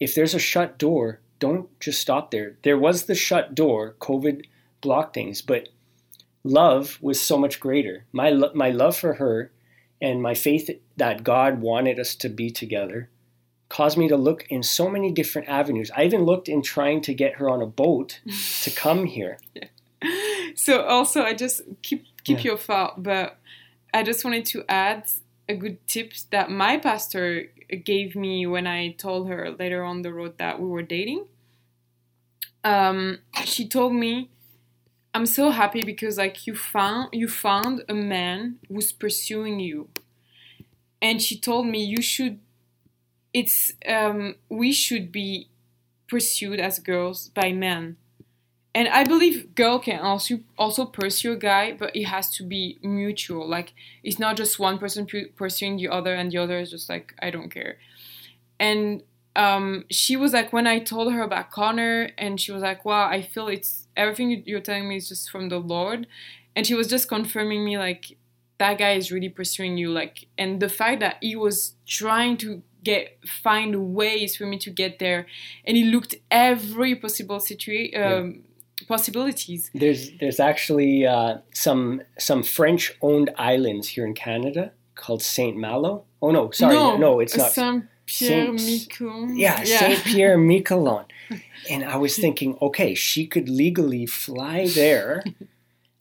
If 0.00 0.14
there's 0.14 0.34
a 0.34 0.40
shut 0.40 0.78
door, 0.78 1.20
don't 1.38 1.68
just 1.78 2.00
stop 2.00 2.30
there. 2.30 2.56
There 2.62 2.78
was 2.78 3.04
the 3.04 3.14
shut 3.14 3.54
door, 3.54 3.94
COVID 4.00 4.46
blocked 4.80 5.14
things, 5.14 5.40
but 5.42 5.68
love 6.42 6.98
was 7.00 7.20
so 7.20 7.38
much 7.38 7.60
greater. 7.60 8.06
My 8.12 8.32
my 8.54 8.70
love 8.70 8.96
for 8.96 9.14
her 9.14 9.52
and 10.00 10.22
my 10.22 10.34
faith 10.34 10.70
that 10.96 11.24
God 11.24 11.60
wanted 11.60 11.98
us 11.98 12.14
to 12.16 12.28
be 12.28 12.50
together 12.50 13.08
caused 13.68 13.96
me 13.96 14.08
to 14.08 14.16
look 14.16 14.46
in 14.50 14.62
so 14.62 14.88
many 14.90 15.12
different 15.12 15.48
avenues. 15.48 15.90
I 15.96 16.04
even 16.04 16.22
looked 16.24 16.48
in 16.48 16.60
trying 16.62 17.02
to 17.02 17.14
get 17.14 17.34
her 17.34 17.48
on 17.48 17.62
a 17.62 17.66
boat 17.66 18.20
to 18.62 18.70
come 18.84 19.06
here. 19.06 19.38
Yeah. 19.54 19.64
So 20.56 20.82
also, 20.82 21.22
I 21.22 21.34
just 21.34 21.62
keep 21.82 22.04
keep 22.24 22.38
Yeah. 22.38 22.50
your 22.50 22.58
thought, 22.58 23.02
but 23.02 23.38
I 23.94 24.02
just 24.02 24.24
wanted 24.24 24.44
to 24.46 24.64
add 24.68 25.04
a 25.48 25.54
good 25.54 25.84
tip 25.86 26.12
that 26.30 26.50
my 26.50 26.78
pastor 26.78 27.50
gave 27.84 28.16
me 28.16 28.46
when 28.46 28.66
I 28.66 28.92
told 28.92 29.28
her 29.28 29.50
later 29.58 29.84
on 29.84 30.02
the 30.02 30.12
road 30.12 30.38
that 30.38 30.60
we 30.60 30.66
were 30.68 30.82
dating. 30.82 31.26
Um, 32.64 33.18
she 33.44 33.66
told 33.68 33.94
me, 33.94 34.30
"I'm 35.14 35.26
so 35.26 35.50
happy 35.50 35.82
because 35.82 36.18
like 36.18 36.46
you 36.46 36.54
found 36.54 37.10
you 37.12 37.28
found 37.28 37.84
a 37.88 37.94
man 37.94 38.58
who's 38.68 38.92
pursuing 38.92 39.60
you," 39.60 39.88
and 41.02 41.20
she 41.22 41.38
told 41.38 41.66
me 41.66 41.84
you 41.84 42.02
should. 42.02 42.38
It's 43.32 43.72
um, 43.88 44.36
we 44.48 44.72
should 44.72 45.12
be 45.12 45.48
pursued 46.08 46.58
as 46.60 46.78
girls 46.80 47.28
by 47.30 47.52
men 47.52 47.96
and 48.74 48.88
I 48.88 49.04
believe 49.04 49.54
girl 49.54 49.78
can 49.78 50.00
also 50.00 50.40
also 50.56 50.84
pursue 50.84 51.32
a 51.32 51.36
guy, 51.36 51.72
but 51.72 51.94
it 51.96 52.04
has 52.04 52.30
to 52.36 52.44
be 52.44 52.78
mutual. 52.82 53.48
Like 53.48 53.72
it's 54.04 54.18
not 54.18 54.36
just 54.36 54.58
one 54.58 54.78
person 54.78 55.06
pu- 55.06 55.30
pursuing 55.36 55.76
the 55.76 55.88
other, 55.88 56.14
and 56.14 56.30
the 56.30 56.38
other 56.38 56.58
is 56.60 56.70
just 56.70 56.88
like 56.88 57.14
I 57.20 57.30
don't 57.30 57.50
care. 57.50 57.78
And 58.60 59.02
um, 59.36 59.84
she 59.90 60.16
was 60.16 60.32
like, 60.32 60.52
when 60.52 60.66
I 60.66 60.78
told 60.80 61.12
her 61.12 61.22
about 61.22 61.50
Connor, 61.50 62.10
and 62.18 62.40
she 62.40 62.52
was 62.52 62.62
like, 62.62 62.84
"Wow, 62.84 63.08
I 63.08 63.22
feel 63.22 63.48
it's 63.48 63.86
everything 63.96 64.30
you- 64.30 64.42
you're 64.44 64.60
telling 64.60 64.88
me 64.88 64.96
is 64.96 65.08
just 65.08 65.30
from 65.30 65.48
the 65.48 65.58
Lord," 65.58 66.06
and 66.56 66.66
she 66.66 66.74
was 66.74 66.88
just 66.88 67.08
confirming 67.08 67.64
me 67.64 67.78
like 67.78 68.16
that 68.58 68.76
guy 68.78 68.92
is 68.92 69.10
really 69.10 69.28
pursuing 69.30 69.78
you, 69.78 69.90
like, 69.90 70.26
and 70.36 70.60
the 70.60 70.68
fact 70.68 71.00
that 71.00 71.16
he 71.22 71.34
was 71.36 71.74
trying 71.86 72.36
to 72.38 72.62
get 72.82 73.18
find 73.26 73.94
ways 73.94 74.36
for 74.36 74.46
me 74.46 74.58
to 74.58 74.70
get 74.70 74.98
there, 74.98 75.26
and 75.64 75.76
he 75.76 75.84
looked 75.84 76.14
every 76.30 76.94
possible 76.94 77.40
situation. 77.40 78.02
Um, 78.02 78.42
possibilities. 78.88 79.70
There's 79.74 80.10
there's 80.18 80.40
actually 80.40 81.06
uh, 81.06 81.38
some 81.52 82.02
some 82.18 82.42
French 82.42 82.92
owned 83.00 83.30
islands 83.36 83.88
here 83.88 84.06
in 84.06 84.14
Canada 84.14 84.72
called 84.94 85.22
Saint 85.22 85.56
Malo. 85.56 86.04
Oh 86.20 86.30
no, 86.30 86.50
sorry, 86.50 86.74
no, 86.98 87.20
it's 87.20 87.36
not. 87.36 87.52
Saint 87.52 87.84
Pierre 88.18 88.58
Saint- 88.58 88.88
Miquelon. 88.90 89.38
Yeah, 89.38 89.62
Saint 89.64 90.04
Pierre 90.04 90.36
Miquelon. 90.38 91.04
And 91.70 91.84
I 91.84 91.96
was 91.96 92.16
thinking, 92.16 92.58
okay, 92.60 92.94
she 92.94 93.26
could 93.26 93.48
legally 93.48 94.04
fly 94.06 94.66
there, 94.68 95.22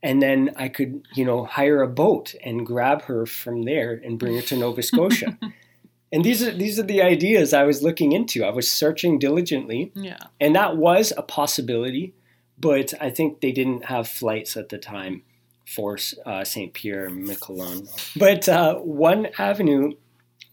and 0.01 0.21
then 0.21 0.51
I 0.55 0.69
could, 0.69 1.03
you 1.15 1.25
know, 1.25 1.45
hire 1.45 1.81
a 1.81 1.87
boat 1.87 2.33
and 2.43 2.65
grab 2.65 3.03
her 3.03 3.25
from 3.25 3.63
there 3.63 3.93
and 4.03 4.17
bring 4.17 4.35
her 4.35 4.41
to 4.43 4.57
Nova 4.57 4.81
Scotia. 4.81 5.37
and 6.11 6.23
these 6.25 6.41
are 6.41 6.51
these 6.51 6.79
are 6.79 6.83
the 6.83 7.01
ideas 7.03 7.53
I 7.53 7.63
was 7.63 7.83
looking 7.83 8.11
into. 8.13 8.43
I 8.43 8.49
was 8.49 8.71
searching 8.71 9.19
diligently, 9.19 9.91
Yeah. 9.95 10.17
and 10.39 10.55
that 10.55 10.77
was 10.77 11.13
a 11.15 11.21
possibility, 11.21 12.13
but 12.57 12.93
I 12.99 13.09
think 13.11 13.41
they 13.41 13.51
didn't 13.51 13.85
have 13.85 14.07
flights 14.07 14.57
at 14.57 14.69
the 14.69 14.77
time 14.79 15.21
for 15.67 15.99
uh, 16.25 16.43
Saint 16.43 16.73
Pierre 16.73 17.09
Miquelon. 17.11 17.87
But 18.17 18.49
uh, 18.49 18.75
one 18.77 19.27
avenue 19.37 19.91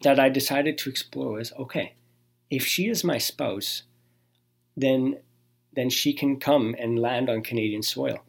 that 0.03 0.19
I 0.21 0.29
decided 0.29 0.79
to 0.79 0.91
explore 0.91 1.33
was 1.33 1.53
okay, 1.59 1.95
if 2.51 2.65
she 2.67 2.89
is 2.89 3.03
my 3.05 3.19
spouse, 3.19 3.83
then 4.77 5.19
then 5.75 5.91
she 5.91 6.13
can 6.15 6.39
come 6.41 6.75
and 6.79 6.99
land 6.99 7.29
on 7.29 7.43
Canadian 7.43 7.83
soil. 7.83 8.21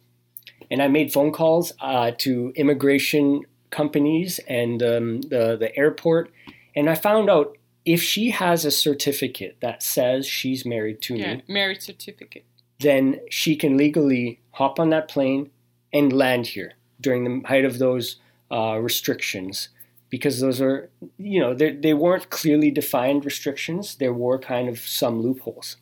And 0.70 0.82
I 0.82 0.88
made 0.88 1.12
phone 1.12 1.32
calls 1.32 1.72
uh, 1.80 2.10
to 2.18 2.52
immigration 2.56 3.42
companies 3.70 4.38
and 4.48 4.82
um, 4.82 5.20
the 5.22 5.56
the 5.58 5.74
airport, 5.76 6.30
and 6.74 6.88
I 6.90 6.94
found 6.94 7.30
out 7.30 7.56
if 7.84 8.02
she 8.02 8.30
has 8.30 8.64
a 8.64 8.70
certificate 8.70 9.56
that 9.60 9.82
says 9.82 10.26
she's 10.26 10.66
married 10.66 11.00
to 11.02 11.16
Yeah. 11.16 11.36
me, 11.36 11.42
Marriage 11.48 11.80
certificate. 11.82 12.44
then 12.80 13.20
she 13.30 13.56
can 13.56 13.76
legally 13.76 14.40
hop 14.52 14.78
on 14.78 14.90
that 14.90 15.08
plane 15.08 15.50
and 15.92 16.12
land 16.12 16.48
here 16.48 16.74
during 17.00 17.24
the 17.24 17.48
height 17.48 17.64
of 17.64 17.78
those 17.78 18.16
uh, 18.50 18.76
restrictions 18.80 19.68
because 20.10 20.40
those 20.40 20.60
are 20.60 20.90
you 21.18 21.40
know 21.40 21.54
they 21.54 21.94
weren't 21.94 22.30
clearly 22.30 22.70
defined 22.70 23.24
restrictions. 23.24 23.96
There 23.96 24.12
were 24.12 24.38
kind 24.38 24.68
of 24.68 24.78
some 24.80 25.20
loopholes. 25.20 25.76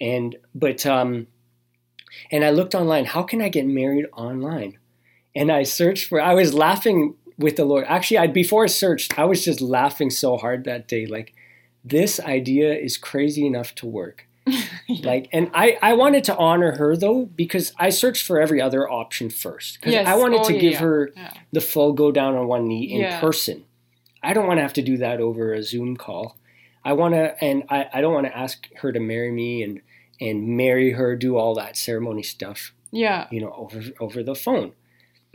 And 0.00 0.36
but 0.54 0.86
um 0.86 1.26
and 2.30 2.44
I 2.44 2.50
looked 2.50 2.74
online 2.74 3.06
how 3.06 3.22
can 3.22 3.42
I 3.42 3.48
get 3.48 3.66
married 3.66 4.06
online? 4.12 4.78
And 5.34 5.50
I 5.50 5.64
searched 5.64 6.08
for 6.08 6.20
I 6.20 6.34
was 6.34 6.54
laughing 6.54 7.14
with 7.38 7.56
the 7.56 7.64
Lord. 7.64 7.84
Actually 7.88 8.18
I 8.18 8.26
before 8.26 8.64
I 8.64 8.68
searched 8.68 9.18
I 9.18 9.24
was 9.24 9.44
just 9.44 9.60
laughing 9.60 10.10
so 10.10 10.36
hard 10.36 10.64
that 10.64 10.88
day 10.88 11.06
like 11.06 11.34
this 11.84 12.18
idea 12.20 12.74
is 12.74 12.96
crazy 12.96 13.46
enough 13.46 13.74
to 13.76 13.86
work 13.86 14.26
like 15.02 15.28
and 15.32 15.50
I, 15.54 15.78
I 15.82 15.94
wanted 15.94 16.24
to 16.24 16.36
honor 16.36 16.72
her 16.76 16.96
though 16.96 17.24
because 17.26 17.72
i 17.78 17.88
searched 17.90 18.26
for 18.26 18.40
every 18.40 18.60
other 18.60 18.88
option 18.90 19.30
first 19.30 19.78
because 19.80 19.92
Yes. 19.94 20.06
i 20.06 20.14
wanted 20.16 20.40
Oh, 20.40 20.44
to 20.48 20.54
yeah, 20.54 20.60
give 20.60 20.72
yeah. 20.74 20.78
her 20.80 21.10
the 21.52 21.60
full 21.60 21.92
go 21.92 22.12
down 22.12 22.34
on 22.36 22.46
one 22.46 22.68
knee 22.68 22.84
in 22.92 23.00
Yeah. 23.00 23.20
person 23.20 23.64
i 24.22 24.32
don't 24.34 24.46
want 24.46 24.58
to 24.58 24.62
have 24.62 24.74
to 24.74 24.82
do 24.82 24.96
that 24.98 25.20
over 25.20 25.54
a 25.54 25.62
zoom 25.62 25.96
call 25.96 26.36
i 26.84 26.92
want 26.92 27.14
to 27.14 27.42
and 27.42 27.64
i, 27.70 27.88
I 27.94 28.00
don't 28.02 28.12
want 28.12 28.26
to 28.26 28.36
ask 28.36 28.68
her 28.82 28.92
to 28.92 29.00
marry 29.00 29.32
me 29.32 29.62
and 29.62 29.80
and 30.20 30.46
marry 30.56 30.92
her 30.92 31.16
do 31.16 31.36
all 31.36 31.54
that 31.54 31.76
ceremony 31.76 32.22
stuff 32.22 32.72
Yeah. 32.92 33.26
you 33.30 33.40
know 33.40 33.52
over 33.56 33.80
over 34.00 34.22
the 34.22 34.34
phone 34.34 34.72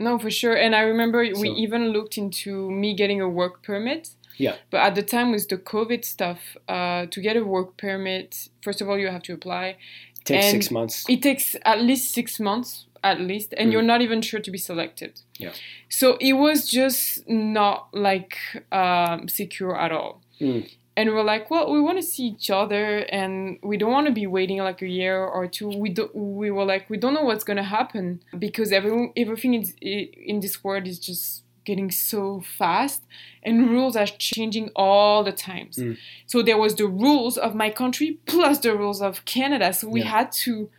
No, 0.06 0.18
for 0.18 0.30
sure. 0.30 0.56
And 0.64 0.72
I 0.74 0.82
remember 0.92 1.18
we 1.44 1.50
even 1.64 1.82
looked 1.92 2.16
into 2.16 2.70
me 2.70 2.94
getting 2.94 3.20
a 3.20 3.28
work 3.28 3.54
permit. 3.62 4.02
Yeah. 4.36 4.56
But 4.70 4.78
at 4.80 4.94
the 4.94 5.02
time 5.02 5.32
with 5.32 5.48
the 5.48 5.58
COVID 5.58 6.04
stuff, 6.04 6.56
uh, 6.68 7.06
to 7.06 7.20
get 7.20 7.36
a 7.36 7.44
work 7.44 7.76
permit, 7.76 8.48
first 8.62 8.80
of 8.80 8.88
all, 8.88 8.98
you 8.98 9.08
have 9.08 9.22
to 9.24 9.32
apply. 9.34 9.76
it 10.20 10.24
takes 10.26 10.44
And 10.44 10.50
six 10.52 10.70
months 10.70 11.04
It 11.08 11.22
takes 11.22 11.56
at 11.64 11.80
least 11.80 12.12
six 12.14 12.38
months, 12.40 12.86
at 13.02 13.20
least, 13.20 13.54
and 13.56 13.68
Mm. 13.68 13.72
you're 13.72 13.82
not 13.94 14.02
even 14.02 14.20
sure 14.22 14.40
to 14.40 14.50
be 14.50 14.58
selected. 14.58 15.12
Yeah. 15.38 15.52
So 15.88 16.16
it 16.20 16.34
was 16.34 16.68
just 16.68 17.26
not 17.28 17.88
like 17.92 18.36
um, 18.72 19.28
secure 19.28 19.74
at 19.78 19.92
all. 19.92 20.20
Mm. 20.40 20.68
And 20.96 21.10
we're 21.10 21.22
like, 21.24 21.50
well, 21.50 21.72
we 21.72 21.80
want 21.80 21.96
to 21.98 22.02
see 22.02 22.24
each 22.26 22.50
other, 22.50 22.98
and 23.20 23.58
we 23.62 23.78
don't 23.78 23.92
want 23.92 24.06
to 24.08 24.12
be 24.12 24.26
waiting 24.26 24.58
like 24.58 24.82
a 24.82 24.88
year 24.88 25.16
or 25.36 25.46
two. 25.46 25.68
We 25.68 25.88
do, 25.90 26.10
we 26.12 26.50
were 26.50 26.64
like, 26.66 26.90
we 26.90 26.98
don't 26.98 27.14
know 27.14 27.22
what's 27.22 27.44
gonna 27.44 27.62
happen 27.78 28.22
because 28.38 28.70
everyone, 28.72 29.12
everything 29.16 29.54
is, 29.54 29.72
in 29.80 30.40
this 30.40 30.62
world 30.62 30.86
is 30.86 30.98
just 30.98 31.42
getting 31.64 31.90
so 31.90 32.42
fast, 32.58 33.02
and 33.42 33.70
rules 33.70 33.96
are 33.96 34.06
changing 34.06 34.70
all 34.74 35.22
the 35.24 35.32
times. 35.32 35.76
Mm. 35.76 35.96
So 36.26 36.42
there 36.42 36.58
was 36.58 36.74
the 36.74 36.86
rules 36.86 37.36
of 37.38 37.54
my 37.54 37.70
country 37.70 38.18
plus 38.26 38.58
the 38.60 38.74
rules 38.76 39.00
of 39.02 39.24
Canada. 39.24 39.72
So 39.72 39.88
we 39.88 40.00
Yeah. 40.00 40.06
had 40.18 40.32
to 40.44 40.70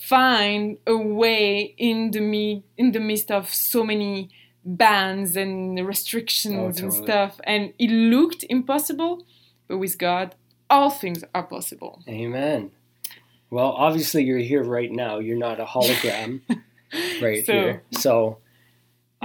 find 0.00 0.78
a 0.86 0.96
way 0.96 1.74
in 1.78 2.10
the 2.10 2.20
me 2.20 2.62
in 2.76 2.92
the 2.92 3.00
midst 3.00 3.30
of 3.30 3.48
so 3.52 3.84
many 3.84 4.28
bans 4.64 5.36
and 5.36 5.86
restrictions 5.86 6.80
Oh, 6.80 6.84
and 6.84 6.92
stuff, 6.92 7.40
and 7.44 7.72
it 7.78 7.90
looked 7.90 8.44
impossible. 8.48 9.24
But 9.68 9.78
with 9.78 9.98
God, 9.98 10.34
all 10.68 10.90
things 10.90 11.22
are 11.34 11.42
possible. 11.44 12.02
amen 12.08 12.70
well 13.50 13.72
obviously 13.86 14.24
you're 14.24 14.38
here 14.52 14.62
right 14.64 14.90
now 14.90 15.18
you're 15.18 15.36
not 15.48 15.60
a 15.60 15.64
hologram 15.64 16.40
right 17.22 17.44
So- 17.46 17.52
here. 17.52 17.82
So 17.92 18.38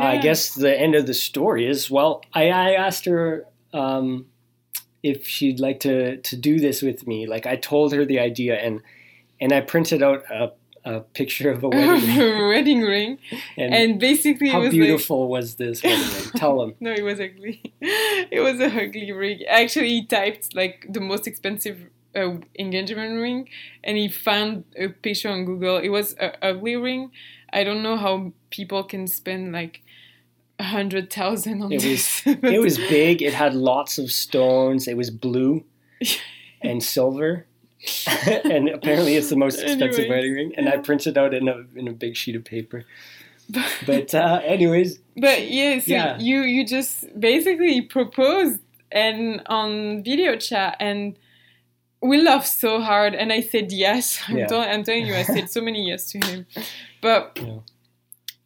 I 0.01 0.17
guess 0.17 0.55
the 0.55 0.79
end 0.79 0.95
of 0.95 1.05
the 1.05 1.13
story 1.13 1.67
is 1.67 1.89
well, 1.89 2.23
I, 2.33 2.49
I 2.49 2.71
asked 2.73 3.05
her 3.05 3.45
um, 3.73 4.25
if 5.03 5.27
she'd 5.27 5.59
like 5.59 5.79
to 5.81 6.17
to 6.17 6.35
do 6.35 6.59
this 6.59 6.81
with 6.81 7.07
me. 7.07 7.27
Like 7.27 7.45
I 7.45 7.55
told 7.55 7.93
her 7.93 8.05
the 8.05 8.19
idea 8.19 8.55
and 8.55 8.81
and 9.39 9.53
I 9.53 9.61
printed 9.61 10.03
out 10.03 10.23
a, 10.29 10.51
a 10.83 10.99
picture 11.01 11.51
of 11.51 11.63
a 11.63 11.69
wedding 11.69 12.17
ring. 12.17 12.47
wedding 12.49 12.81
ring, 12.81 13.17
And, 13.57 13.73
and 13.73 13.99
basically 13.99 14.49
it 14.49 14.51
how 14.51 14.59
was 14.59 14.67
like 14.67 14.73
beautiful 14.73 15.29
was 15.29 15.55
this 15.55 15.83
wedding 15.83 15.99
ring? 15.99 16.29
Tell 16.35 16.59
them. 16.59 16.75
No, 16.79 16.91
it 16.91 17.03
was 17.03 17.19
ugly. 17.19 17.61
it 17.81 18.41
was 18.41 18.59
a 18.59 18.65
ugly 18.65 19.11
ring. 19.11 19.43
Actually, 19.47 19.89
he 19.89 20.05
typed 20.05 20.55
like 20.55 20.85
the 20.89 20.99
most 20.99 21.27
expensive 21.27 21.89
uh, 22.15 22.37
engagement 22.57 23.21
ring, 23.21 23.49
and 23.83 23.97
he 23.97 24.07
found 24.07 24.65
a 24.75 24.89
picture 24.89 25.29
on 25.29 25.45
Google. 25.45 25.77
It 25.77 25.89
was 25.89 26.15
a 26.19 26.33
ugly 26.43 26.75
ring. 26.75 27.11
I 27.51 27.63
don't 27.63 27.81
know 27.81 27.97
how 27.97 28.33
people 28.49 28.83
can 28.83 29.07
spend 29.07 29.53
like 29.53 29.81
hundred 30.59 31.09
thousand 31.11 31.61
on 31.61 31.71
It 31.71 31.81
this. 31.81 32.21
It 32.25 32.61
was 32.61 32.77
big. 32.77 33.21
It 33.21 33.33
had 33.33 33.53
lots 33.53 33.97
of 33.97 34.11
stones. 34.11 34.87
It 34.87 34.97
was 34.97 35.09
blue 35.09 35.63
and 36.61 36.83
silver. 36.83 37.45
and 38.43 38.67
apparently 38.69 39.15
it's 39.15 39.29
the 39.29 39.37
most 39.37 39.55
expensive 39.61 39.99
Anyways. 40.05 40.09
wedding 40.09 40.33
ring. 40.33 40.53
And 40.57 40.67
I 40.67 40.77
printed 40.77 41.17
out 41.17 41.33
in 41.33 41.47
a 41.47 41.63
in 41.75 41.87
a 41.87 41.93
big 41.93 42.15
sheet 42.17 42.35
of 42.35 42.43
paper. 42.43 42.83
But 43.85 44.13
uh, 44.13 44.41
anyways, 44.43 44.99
But 45.17 45.49
yeah, 45.49 45.79
so 45.79 45.91
Yeah. 45.91 46.19
you 46.19 46.41
you 46.41 46.65
just 46.65 47.05
basically 47.19 47.81
proposed 47.81 48.59
and 48.91 49.41
on 49.47 50.03
video 50.03 50.35
chat 50.35 50.75
and 50.79 51.17
we 52.01 52.21
laughed 52.21 52.47
so 52.47 52.79
hard, 52.81 53.13
and 53.13 53.31
I 53.33 53.41
said 53.41 53.71
yes. 53.73 54.21
I'm, 54.27 54.37
Yeah. 54.37 54.47
tell- 54.47 54.61
I'm 54.61 54.83
telling 54.85 55.05
you, 55.05 55.15
I 55.15 55.23
said 55.23 55.49
so 55.49 55.59
many 55.61 55.85
yes 55.89 56.09
to 56.11 56.17
him. 56.19 56.45
But 57.01 57.37
Yeah. 57.41 57.59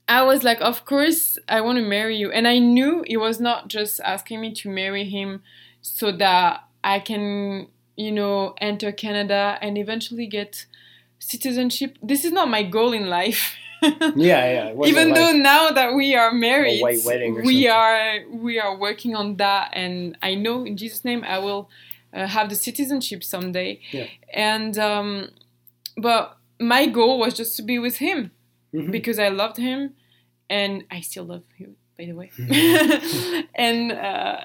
I 0.07 0.23
was 0.23 0.43
like, 0.43 0.59
of 0.61 0.85
course, 0.85 1.37
I 1.47 1.61
want 1.61 1.77
to 1.77 1.83
marry 1.83 2.17
you. 2.17 2.31
And 2.31 2.47
I 2.47 2.59
knew 2.59 3.03
he 3.07 3.17
was 3.17 3.39
not 3.39 3.67
just 3.67 3.99
asking 4.01 4.41
me 4.41 4.53
to 4.55 4.69
marry 4.69 5.05
him 5.05 5.41
so 5.81 6.11
that 6.11 6.63
I 6.83 6.99
can, 6.99 7.67
you 7.95 8.11
know, 8.11 8.53
enter 8.59 8.91
Canada 8.91 9.57
and 9.61 9.77
eventually 9.77 10.27
get 10.27 10.65
citizenship. 11.19 11.97
This 12.03 12.25
is 12.25 12.31
not 12.31 12.49
my 12.49 12.63
goal 12.63 12.93
in 12.93 13.07
life. 13.07 13.55
Yeah, 14.15 14.71
yeah. 14.73 14.85
Even 14.85 15.09
like- 15.09 15.15
though 15.15 15.33
now 15.33 15.69
that 15.71 15.93
we 15.93 16.15
are 16.15 16.31
married, 16.31 16.81
white 16.81 17.03
wedding 17.03 17.35
or 17.35 17.41
we 17.41 17.63
something. 17.65 17.69
are 17.69 18.23
we 18.29 18.57
are 18.57 18.77
working 18.77 19.13
on 19.13 19.35
that, 19.35 19.71
and 19.73 20.17
I 20.21 20.35
know 20.35 20.63
in 20.63 20.77
Jesus' 20.77 21.03
name 21.03 21.21
I 21.27 21.39
will 21.39 21.69
uh, 22.13 22.27
have 22.27 22.47
the 22.47 22.55
citizenship 22.55 23.25
someday. 23.25 23.81
Yeah. 23.91 24.07
And 24.33 24.77
um, 24.77 25.31
but 25.97 26.37
my 26.61 26.85
goal 26.85 27.19
was 27.19 27.33
just 27.33 27.57
to 27.57 27.61
be 27.61 27.77
with 27.77 27.97
him 27.97 28.31
Mhm. 28.73 28.91
because 28.91 29.19
I 29.19 29.29
loved 29.29 29.57
him, 29.57 29.93
and 30.49 30.83
I 30.91 31.01
still 31.01 31.25
love 31.25 31.43
him, 31.57 31.75
by 31.97 32.05
the 32.05 32.13
way. 32.13 32.31
and 33.55 33.91
uh, 33.91 34.41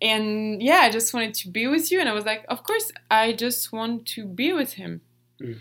and 0.00 0.62
yeah, 0.62 0.80
I 0.82 0.90
just 0.90 1.12
wanted 1.14 1.34
to 1.34 1.48
be 1.48 1.66
with 1.66 1.90
you, 1.92 2.00
and 2.00 2.08
I 2.08 2.12
was 2.12 2.24
like, 2.24 2.44
of 2.48 2.62
course, 2.62 2.90
I 3.10 3.32
just 3.32 3.72
want 3.72 4.06
to 4.14 4.24
be 4.26 4.52
with 4.52 4.74
him. 4.74 5.00
Mm. 5.40 5.56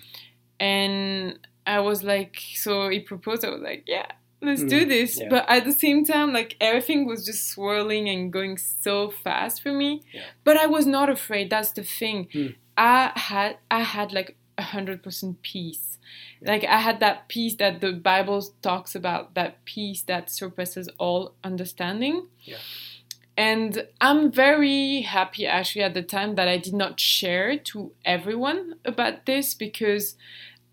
And 0.60 1.39
I 1.65 1.80
was 1.80 2.03
like, 2.03 2.38
so 2.56 2.89
he 2.89 2.99
proposed. 2.99 3.45
I 3.45 3.49
was 3.49 3.62
like, 3.62 3.84
yeah, 3.88 4.08
let's 4.41 4.63
do 4.63 4.86
Mm, 4.86 4.89
this. 4.89 5.19
yeah. 5.19 5.27
But 5.30 5.45
at 5.49 5.65
the 5.65 5.71
same 5.71 6.06
time, 6.06 6.34
like 6.34 6.56
everything 6.62 7.06
was 7.06 7.25
just 7.25 7.49
swirling 7.49 8.10
and 8.10 8.32
going 8.32 8.58
so 8.58 9.10
fast 9.10 9.62
for 9.62 9.71
me. 9.71 10.01
Yeah. 10.13 10.21
But 10.43 10.58
I 10.58 10.65
was 10.67 10.86
not 10.86 11.10
afraid. 11.10 11.49
That's 11.49 11.71
the 11.71 11.84
thing. 11.84 12.27
Mm. 12.34 12.56
I 12.77 13.12
had 13.15 13.58
I 13.71 13.82
had 13.82 14.13
like 14.13 14.37
a 14.57 14.63
hundred 14.63 15.03
percent 15.03 15.41
peace. 15.41 15.97
Like 16.41 16.63
I 16.63 16.79
had 16.79 16.99
that 16.99 17.27
peace 17.27 17.55
that 17.55 17.81
the 17.81 17.91
Bible 17.91 18.43
talks 18.61 18.95
about, 18.95 19.35
that 19.35 19.63
peace 19.65 20.01
that 20.03 20.29
surpasses 20.29 20.89
all 20.97 21.33
understanding. 21.43 22.27
Yeah. 22.43 22.57
And 23.35 23.87
I'm 24.01 24.31
very 24.31 25.01
happy 25.01 25.45
actually 25.45 25.83
at 25.83 25.93
the 25.93 26.01
time 26.01 26.35
that 26.35 26.47
I 26.47 26.57
did 26.57 26.73
not 26.73 26.99
share 26.99 27.57
to 27.57 27.91
everyone 28.03 28.75
about 28.83 29.27
this 29.27 29.53
because 29.53 30.15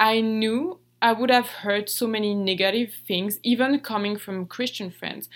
I 0.01 0.23
knew 0.23 0.79
I 1.03 1.13
would 1.13 1.31
have 1.31 1.49
heard 1.49 1.91
so 1.91 2.07
many 2.07 2.35
negative 2.35 2.95
things, 3.07 3.39
even 3.43 3.79
coming 3.81 4.17
from 4.17 4.47
Christian 4.47 4.91
friends. 4.91 5.29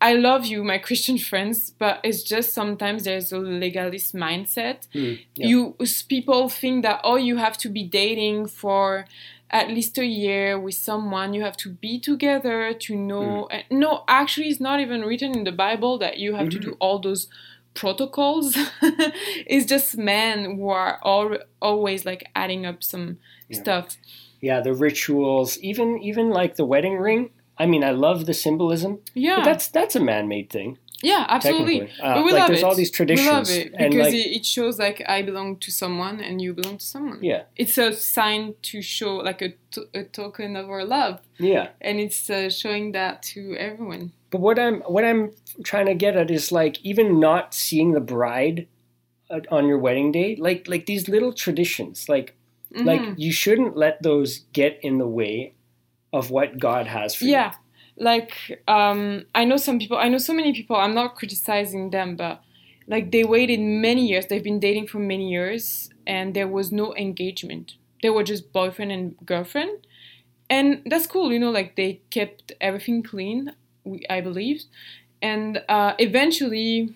I 0.00 0.14
love 0.14 0.46
you, 0.46 0.64
my 0.64 0.78
Christian 0.78 1.18
friends, 1.18 1.72
but 1.78 2.00
it's 2.02 2.22
just 2.22 2.52
sometimes 2.54 3.04
there's 3.04 3.32
a 3.32 3.38
legalist 3.38 4.14
mindset. 4.14 4.88
Mm, 4.94 5.18
yeah. 5.36 5.46
You 5.46 5.76
people 6.08 6.48
think 6.48 6.82
that 6.84 7.00
oh, 7.04 7.16
you 7.16 7.36
have 7.36 7.56
to 7.58 7.68
be 7.68 7.84
dating 7.84 8.46
for 8.48 9.04
at 9.50 9.68
least 9.68 9.98
a 9.98 10.06
year 10.06 10.58
with 10.58 10.74
someone. 10.74 11.34
You 11.34 11.42
have 11.42 11.56
to 11.58 11.68
be 11.70 11.98
together 11.98 12.72
to 12.72 12.96
know. 12.96 13.46
and 13.50 13.64
No, 13.70 14.04
actually, 14.08 14.48
it's 14.48 14.60
not 14.60 14.80
even 14.80 15.02
written 15.02 15.36
in 15.36 15.44
the 15.44 15.52
Bible 15.52 15.98
that 15.98 16.18
you 16.18 16.34
have 16.36 16.48
to 16.50 16.58
Mhm. 16.58 16.62
do 16.62 16.76
all 16.80 16.98
those 17.00 17.28
protocols. 17.74 18.56
it's 19.46 19.66
just 19.66 19.96
men 19.96 20.56
who 20.56 20.68
are 20.70 20.98
all, 21.02 21.36
always 21.60 22.04
like 22.04 22.28
adding 22.34 22.64
up 22.66 22.82
some 22.82 23.18
Yeah. 23.48 23.60
stuff. 23.60 23.96
yeah, 24.42 24.60
the 24.62 24.72
rituals, 24.72 25.58
even 25.58 25.98
even 26.02 26.30
like 26.30 26.56
the 26.56 26.64
wedding 26.64 26.96
ring. 26.96 27.30
I 27.62 27.66
mean, 27.66 27.82
I 27.84 27.92
love 28.06 28.18
the 28.26 28.34
symbolism, 28.34 28.92
Yeah, 29.14 29.36
but 29.36 29.44
that's 29.44 29.66
that's 29.68 29.94
a 29.96 30.00
man-made 30.12 30.48
thing. 30.56 30.78
yeah, 31.02 31.24
absolutely. 31.36 31.80
Uh, 32.02 32.14
But 32.14 32.24
we 32.26 32.30
like 32.32 32.40
love 32.40 32.48
there's 32.48 32.62
it. 32.64 32.68
all 32.68 32.74
these 32.82 32.90
traditions, 32.98 33.26
We 33.28 33.32
love 33.32 33.50
it 33.50 33.66
because 33.78 34.12
like 34.14 34.36
it, 34.38 34.44
shows 34.54 34.78
like 34.86 34.98
I 35.16 35.22
belong 35.30 35.56
to 35.64 35.70
someone 35.82 36.16
and 36.26 36.34
you 36.42 36.50
belong 36.60 36.76
to 36.78 36.84
someone. 36.94 37.18
yeah, 37.30 37.42
It's 37.62 37.76
a 37.78 37.88
sign 38.16 38.42
to 38.70 38.76
show 38.82 39.12
like 39.28 39.40
a, 39.48 39.50
a 40.00 40.02
token 40.04 40.56
of 40.56 40.66
our 40.74 40.84
love, 40.84 41.14
yeah. 41.38 41.66
and 41.80 41.94
it's 42.00 42.28
uh, 42.30 42.50
showing 42.50 42.92
that 42.92 43.22
to 43.32 43.40
everyone. 43.68 44.12
But 44.30 44.40
what 44.46 44.58
I'm 44.58 44.76
what 44.94 45.04
I'm 45.10 45.22
trying 45.70 45.86
to 45.92 45.94
get 46.04 46.16
at 46.16 46.30
is 46.30 46.52
like 46.52 46.74
even 46.90 47.06
not 47.28 47.54
seeing 47.54 47.92
the 47.94 48.00
bride 48.14 48.58
uh, 49.30 49.40
on 49.56 49.66
your 49.70 49.78
wedding 49.86 50.12
day, 50.12 50.36
like 50.48 50.68
like 50.72 50.84
these 50.86 51.08
little 51.14 51.32
traditions, 51.44 52.08
like 52.08 52.28
like 52.90 53.00
Mhm. 53.02 53.14
you 53.24 53.32
shouldn't 53.32 53.74
let 53.84 53.94
those 54.02 54.30
get 54.52 54.78
in 54.82 54.98
the 54.98 55.08
way 55.20 55.54
of 56.12 56.30
what 56.30 56.58
God 56.58 56.86
has 56.86 57.14
for 57.14 57.24
you. 57.24 57.32
yeah, 57.32 57.54
like 57.96 58.62
um, 58.68 59.24
I 59.34 59.44
know 59.44 59.56
some 59.56 59.78
people. 59.78 59.96
I 59.96 60.08
know 60.08 60.18
so 60.18 60.32
many 60.32 60.52
people. 60.52 60.76
I'm 60.76 60.94
not 60.94 61.16
criticizing 61.16 61.90
them, 61.90 62.16
but 62.16 62.42
like 62.86 63.12
they 63.12 63.24
waited 63.24 63.60
many 63.60 64.06
years. 64.06 64.26
They've 64.26 64.42
been 64.42 64.60
dating 64.60 64.88
for 64.88 64.98
many 64.98 65.30
years, 65.30 65.90
and 66.06 66.34
there 66.34 66.48
was 66.48 66.72
no 66.72 66.94
engagement. 66.96 67.74
They 68.02 68.10
were 68.10 68.24
just 68.24 68.52
boyfriend 68.52 68.92
and 68.92 69.16
girlfriend, 69.24 69.86
and 70.48 70.82
that's 70.86 71.06
cool. 71.06 71.32
You 71.32 71.38
know, 71.38 71.50
like 71.50 71.76
they 71.76 72.00
kept 72.10 72.52
everything 72.60 73.02
clean. 73.02 73.52
I 74.10 74.20
believe, 74.20 74.64
and 75.22 75.62
uh, 75.68 75.94
eventually, 75.98 76.94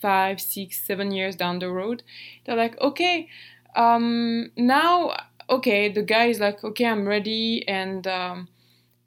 five, 0.00 0.40
six, 0.40 0.82
seven 0.82 1.12
years 1.12 1.36
down 1.36 1.58
the 1.58 1.70
road, 1.70 2.02
they're 2.44 2.56
like, 2.56 2.80
okay, 2.80 3.28
um, 3.76 4.50
now, 4.56 5.16
okay, 5.48 5.88
the 5.88 6.02
guy 6.02 6.26
is 6.26 6.40
like, 6.40 6.62
okay, 6.64 6.86
I'm 6.86 7.06
ready, 7.06 7.66
and 7.68 8.06
um, 8.06 8.48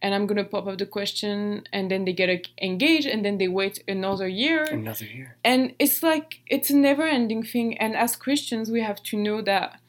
and 0.01 0.13
I'm 0.15 0.25
gonna 0.27 0.43
pop 0.43 0.67
up 0.67 0.77
the 0.77 0.85
question, 0.85 1.63
and 1.71 1.89
then 1.91 2.05
they 2.05 2.13
get 2.13 2.47
engaged, 2.61 3.07
and 3.07 3.23
then 3.23 3.37
they 3.37 3.47
wait 3.47 3.83
another 3.87 4.27
year. 4.27 4.63
Another 4.63 5.05
year. 5.05 5.37
and 5.43 5.73
it's 5.79 6.01
like 6.03 6.39
it's 6.47 6.69
a 6.69 6.75
never-ending 6.75 7.43
thing. 7.43 7.77
And 7.77 7.95
as 7.95 8.15
Christians, 8.15 8.71
we 8.71 8.81
have 8.81 9.01
to 9.03 9.17
know 9.17 9.41
that, 9.43 9.79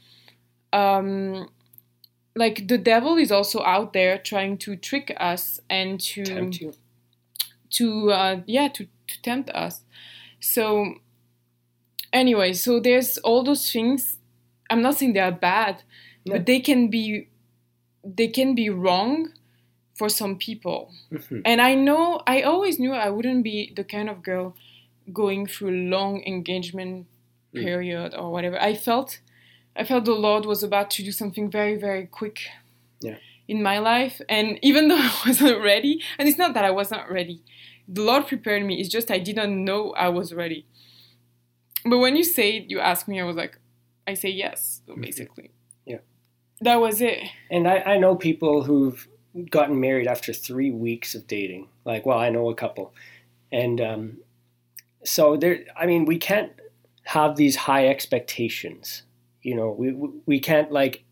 um, 0.72 1.48
like 2.34 2.68
the 2.68 2.78
devil 2.78 3.16
is 3.16 3.30
also 3.32 3.62
out 3.62 3.92
there 3.92 4.18
trying 4.18 4.58
to 4.58 4.76
trick 4.76 5.14
us 5.18 5.60
and 5.68 6.00
to 6.00 6.24
Tempt 6.24 6.60
you. 6.60 6.72
to 7.70 8.10
uh, 8.12 8.40
yeah 8.46 8.68
to, 8.68 8.86
to 9.06 9.22
tempt 9.22 9.50
us 9.50 9.82
so 10.40 10.94
anyway 12.12 12.52
so 12.52 12.80
there's 12.80 13.18
all 13.18 13.42
those 13.44 13.70
things 13.70 14.16
i'm 14.70 14.82
not 14.82 14.96
saying 14.96 15.12
they 15.12 15.20
are 15.20 15.32
bad 15.32 15.82
No. 16.24 16.32
but 16.34 16.46
they 16.46 16.60
can 16.60 16.88
be 16.88 17.28
they 18.04 18.28
can 18.28 18.54
be 18.54 18.68
wrong 18.70 19.32
for 19.98 20.08
some 20.08 20.36
people 20.36 20.90
Mhm. 21.12 21.42
and 21.44 21.60
i 21.60 21.74
know 21.74 22.22
i 22.26 22.42
always 22.42 22.78
knew 22.78 22.92
i 22.92 23.08
wouldn't 23.10 23.42
be 23.44 23.72
the 23.76 23.84
kind 23.84 24.08
of 24.08 24.22
girl 24.22 24.54
going 25.12 25.46
through 25.46 25.70
a 25.70 25.78
long 25.96 26.22
engagement 26.24 27.06
Mm. 27.54 27.62
period 27.64 28.14
or 28.14 28.30
whatever 28.34 28.58
i 28.70 28.72
felt 28.74 29.20
i 29.76 29.84
felt 29.84 30.04
the 30.06 30.14
lord 30.28 30.44
was 30.46 30.62
about 30.62 30.88
to 30.96 31.02
do 31.02 31.12
something 31.12 31.50
very 31.50 31.76
very 31.76 32.06
quick 32.06 32.38
Yeah. 33.00 33.18
in 33.46 33.62
my 33.62 33.78
life 33.78 34.16
and 34.28 34.58
even 34.62 34.82
though 34.88 35.02
i 35.10 35.12
wasn't 35.26 35.58
ready 35.62 36.00
and 36.18 36.28
it's 36.28 36.38
not 36.38 36.54
that 36.54 36.64
i 36.64 36.70
wasn't 36.70 37.04
ready 37.10 37.42
the 37.96 38.02
lord 38.02 38.26
prepared 38.26 38.62
me 38.64 38.74
it's 38.80 38.88
just 38.88 39.10
i 39.10 39.18
didn't 39.18 39.54
know 39.68 39.92
i 40.06 40.08
was 40.08 40.32
ready 40.32 40.64
but 41.84 41.98
when 41.98 42.16
you 42.16 42.24
say 42.24 42.56
it 42.58 42.70
you 42.70 42.78
ask 42.80 43.06
me 43.08 43.20
i 43.20 43.24
was 43.24 43.36
like 43.36 43.58
i 44.06 44.14
say 44.14 44.30
yes 44.30 44.80
so 44.86 44.94
basically 44.96 45.50
Yeah. 45.50 45.58
That 46.62 46.80
was 46.80 47.00
it 47.00 47.18
And 47.50 47.66
I, 47.68 47.78
I 47.78 47.96
know 47.98 48.16
people 48.16 48.62
who've 48.64 49.06
gotten 49.50 49.80
married 49.80 50.06
after 50.06 50.32
three 50.32 50.70
weeks 50.70 51.14
of 51.14 51.26
dating. 51.26 51.68
Like, 51.84 52.04
well, 52.06 52.18
I 52.18 52.28
know 52.30 52.50
a 52.50 52.54
couple, 52.54 52.92
and 53.50 53.80
um, 53.80 54.18
so 55.04 55.36
there. 55.36 55.60
I 55.76 55.86
mean, 55.86 56.04
we 56.04 56.18
can't 56.18 56.52
have 57.04 57.36
these 57.36 57.56
high 57.56 57.88
expectations. 57.88 59.02
You 59.42 59.54
know, 59.56 59.70
we 59.70 59.92
we- 60.26 60.40
can't 60.40 60.70
like 60.70 61.04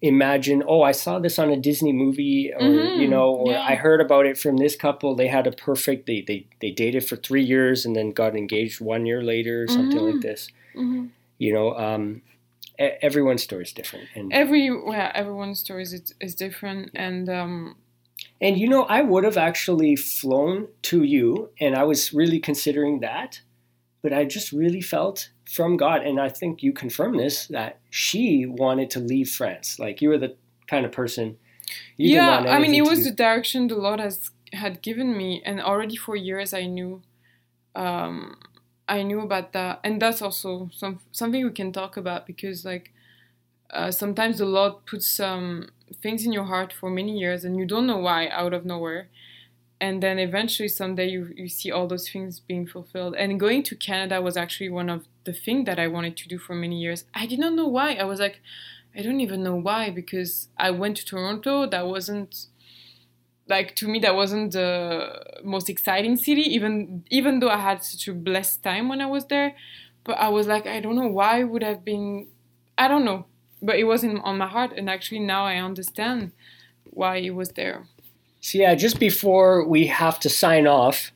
imagine. 0.00 0.62
Oh, 0.66 0.82
I 0.82 0.92
saw 0.92 1.18
this 1.18 1.38
on 1.38 1.50
a 1.50 1.56
Disney 1.56 1.92
movie, 1.92 2.52
or 2.54 2.62
Mhm, 2.62 2.96
you 3.00 3.08
know, 3.08 3.30
or 3.34 3.52
yeah. 3.52 3.62
I 3.66 3.74
heard 3.74 4.00
about 4.00 4.26
it 4.26 4.38
from 4.38 4.56
this 4.56 4.76
couple. 4.76 5.14
They 5.14 5.28
had 5.28 5.46
a 5.46 5.52
perfect. 5.52 6.06
They 6.06 6.22
they 6.22 6.46
they 6.60 6.70
dated 6.70 7.04
for 7.06 7.16
three 7.16 7.42
years 7.44 7.84
and 7.84 7.94
then 7.96 8.10
got 8.12 8.36
engaged 8.36 8.80
one 8.80 9.04
year 9.06 9.22
later, 9.22 9.64
or 9.64 9.68
something 9.68 10.00
Mhm. 10.00 10.06
like 10.12 10.20
this. 10.20 10.48
hmm 10.74 11.06
You 11.38 11.52
know, 11.54 11.74
um, 11.76 12.22
everyone's 12.78 13.42
story 13.42 13.64
is 13.64 13.72
different, 13.72 14.06
and 14.14 14.32
every 14.32 14.66
yeah, 14.66 15.10
everyone's 15.14 15.60
story 15.60 15.82
is, 15.82 16.14
is 16.20 16.34
different 16.34 16.90
and 16.94 17.28
um 17.28 17.76
And 18.40 18.58
you 18.58 18.68
know, 18.68 18.84
I 18.84 19.02
would 19.02 19.24
have 19.24 19.36
actually 19.36 19.96
flown 19.96 20.68
to 20.82 21.02
you, 21.02 21.50
and 21.60 21.74
I 21.76 21.84
was 21.84 22.12
really 22.12 22.40
considering 22.40 23.00
that, 23.00 23.40
but 24.02 24.12
I 24.12 24.24
just 24.24 24.52
really 24.52 24.80
felt 24.80 25.30
from 25.56 25.76
God, 25.76 26.02
and 26.06 26.20
I 26.20 26.28
think 26.28 26.62
you 26.62 26.72
confirm 26.72 27.16
this 27.16 27.46
that 27.48 27.78
she 27.90 28.46
wanted 28.46 28.90
to 28.90 29.00
leave 29.00 29.28
France. 29.30 29.78
Like 29.78 30.02
you 30.02 30.08
were 30.10 30.18
the 30.18 30.36
kind 30.66 30.84
of 30.86 30.92
person. 30.92 31.36
Yeah 31.98 32.44
i 32.48 32.58
mean 32.58 32.74
it 32.74 32.84
was 32.84 33.04
the 33.04 33.10
direction 33.10 33.68
the 33.68 33.74
lord 33.74 34.00
has 34.00 34.30
had 34.52 34.80
given 34.82 35.16
me 35.16 35.42
and 35.44 35.60
already 35.60 35.96
for 35.96 36.16
years 36.16 36.54
i 36.54 36.64
knew 36.64 37.02
um 37.74 38.36
i 38.88 39.02
knew 39.02 39.20
about 39.20 39.52
that. 39.52 39.80
And 39.84 40.00
that's 40.00 40.22
also 40.22 40.70
some 40.72 41.00
something 41.12 41.44
we 41.44 41.52
can 41.52 41.72
talk 41.72 41.96
about 41.96 42.26
because 42.26 42.64
like 42.64 42.92
uh, 43.70 43.90
sometimes 43.90 44.38
the 44.38 44.46
lord 44.46 44.86
puts 44.86 45.06
some 45.06 45.68
things 46.02 46.24
in 46.24 46.32
your 46.32 46.44
heart 46.44 46.72
for 46.72 46.90
many 46.90 47.18
years 47.18 47.44
and 47.44 47.56
you 47.56 47.66
don't 47.66 47.86
know 47.86 47.98
why 47.98 48.28
out 48.28 48.52
of 48.54 48.64
nowhere. 48.64 49.08
And 49.80 50.02
then 50.02 50.18
eventually 50.18 50.68
someday 50.68 51.08
you, 51.08 51.32
you 51.36 51.48
see 51.48 51.70
all 51.70 51.86
those 51.86 52.08
things 52.10 52.40
being 52.40 52.66
fulfilled. 52.66 53.14
And 53.16 53.38
going 53.38 53.62
to 53.64 53.76
canada 53.76 54.20
was 54.22 54.36
actually 54.36 54.70
one 54.70 54.90
of 54.90 55.06
the 55.24 55.32
things 55.32 55.66
that 55.66 55.78
i 55.78 55.86
wanted 55.86 56.16
to 56.18 56.28
do 56.28 56.38
for 56.38 56.54
many 56.54 56.78
years. 56.80 57.04
I 57.14 57.26
did 57.26 57.38
not 57.38 57.54
know 57.54 57.68
why. 57.68 57.94
I 57.94 58.04
was 58.04 58.20
like 58.20 58.40
i 58.96 59.02
don't 59.02 59.20
even 59.20 59.42
know 59.42 59.54
why 59.54 59.90
because 59.90 60.48
i 60.58 60.70
went 60.70 60.96
to 60.98 61.04
toronto. 61.04 61.66
That 61.66 61.86
wasn't 61.86 62.46
like 63.48 63.74
to 63.76 63.88
me 63.88 63.98
that 64.00 64.14
wasn't 64.14 64.52
the 64.52 65.22
most 65.42 65.68
exciting 65.68 66.16
city 66.16 66.42
even 66.42 67.04
even 67.10 67.40
though 67.40 67.48
i 67.48 67.56
had 67.56 67.82
such 67.82 68.08
a 68.08 68.12
blessed 68.12 68.62
time 68.62 68.88
when 68.88 69.00
i 69.00 69.06
was 69.06 69.26
there. 69.26 69.54
But 70.04 70.18
i 70.18 70.28
was 70.28 70.46
like 70.46 70.66
i 70.66 70.80
don't 70.80 70.96
know 70.96 71.08
why 71.08 71.44
would 71.44 71.62
have 71.62 71.84
been 71.84 72.28
i 72.76 72.88
don't 72.88 73.04
know. 73.04 73.26
But 73.60 73.76
it 73.76 73.84
was 73.84 74.04
in, 74.04 74.18
on 74.18 74.38
my 74.38 74.46
heart 74.46 74.72
and 74.76 74.88
actually 74.88 75.20
now 75.20 75.44
i 75.44 75.56
understand 75.56 76.32
why 76.84 77.16
it 77.16 77.30
was 77.30 77.50
there. 77.50 77.86
So 78.40 78.58
yeah 78.58 78.74
just 78.74 78.98
before 79.00 79.66
we 79.66 79.86
have 79.86 80.20
to 80.20 80.28
sign 80.28 80.66
off 80.66 81.12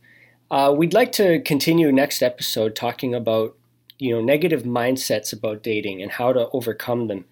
uh, 0.50 0.70
we'd 0.76 0.92
like 0.92 1.12
to 1.12 1.40
continue 1.40 1.90
next 1.90 2.22
episode 2.22 2.76
talking 2.76 3.14
about 3.14 3.56
you 3.98 4.12
know 4.12 4.20
negative 4.20 4.64
mindsets 4.64 5.32
about 5.32 5.62
dating 5.62 6.02
and 6.02 6.12
how 6.12 6.32
to 6.32 6.48
overcome 6.52 7.06
them 7.06 7.24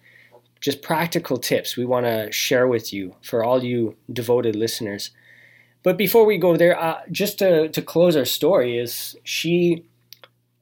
just 0.61 0.81
practical 0.81 1.37
tips 1.37 1.75
we 1.75 1.85
want 1.85 2.05
to 2.05 2.31
share 2.31 2.67
with 2.67 2.93
you 2.93 3.15
for 3.21 3.43
all 3.43 3.63
you 3.63 3.97
devoted 4.11 4.55
listeners. 4.55 5.09
But 5.83 5.97
before 5.97 6.25
we 6.25 6.37
go 6.37 6.55
there, 6.55 6.79
uh, 6.79 7.01
just 7.11 7.39
to, 7.39 7.67
to 7.69 7.81
close 7.81 8.15
our 8.15 8.25
story, 8.25 8.77
is 8.77 9.15
she, 9.23 9.83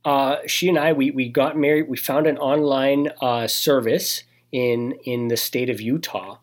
uh, 0.05 0.37
she 0.47 0.69
and 0.69 0.79
I, 0.79 0.93
we, 0.93 1.11
we 1.11 1.27
got 1.27 1.57
married. 1.57 1.89
We 1.89 1.97
found 1.97 2.25
an 2.25 2.37
online 2.37 3.09
uh, 3.21 3.47
service 3.47 4.23
in 4.51 4.93
in 5.03 5.27
the 5.27 5.37
state 5.37 5.69
of 5.69 5.81
Utah. 5.81 6.37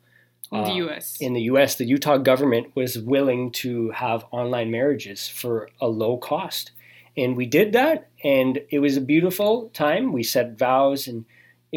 In 0.52 0.62
the 0.62 0.74
U.S. 0.74 1.18
Uh, 1.20 1.24
In 1.24 1.32
the 1.32 1.42
U.S., 1.42 1.74
the 1.74 1.84
Utah 1.84 2.18
government 2.18 2.70
was 2.76 2.98
willing 2.98 3.50
to 3.52 3.90
have 3.90 4.24
online 4.30 4.70
marriages 4.70 5.26
for 5.26 5.70
a 5.80 5.88
low 5.88 6.18
cost, 6.18 6.70
and 7.16 7.36
we 7.36 7.46
did 7.46 7.72
that, 7.72 8.08
and 8.22 8.60
it 8.70 8.78
was 8.78 8.96
a 8.96 9.00
beautiful 9.00 9.70
time. 9.70 10.12
We 10.12 10.22
set 10.22 10.56
vows 10.56 11.08
and 11.08 11.24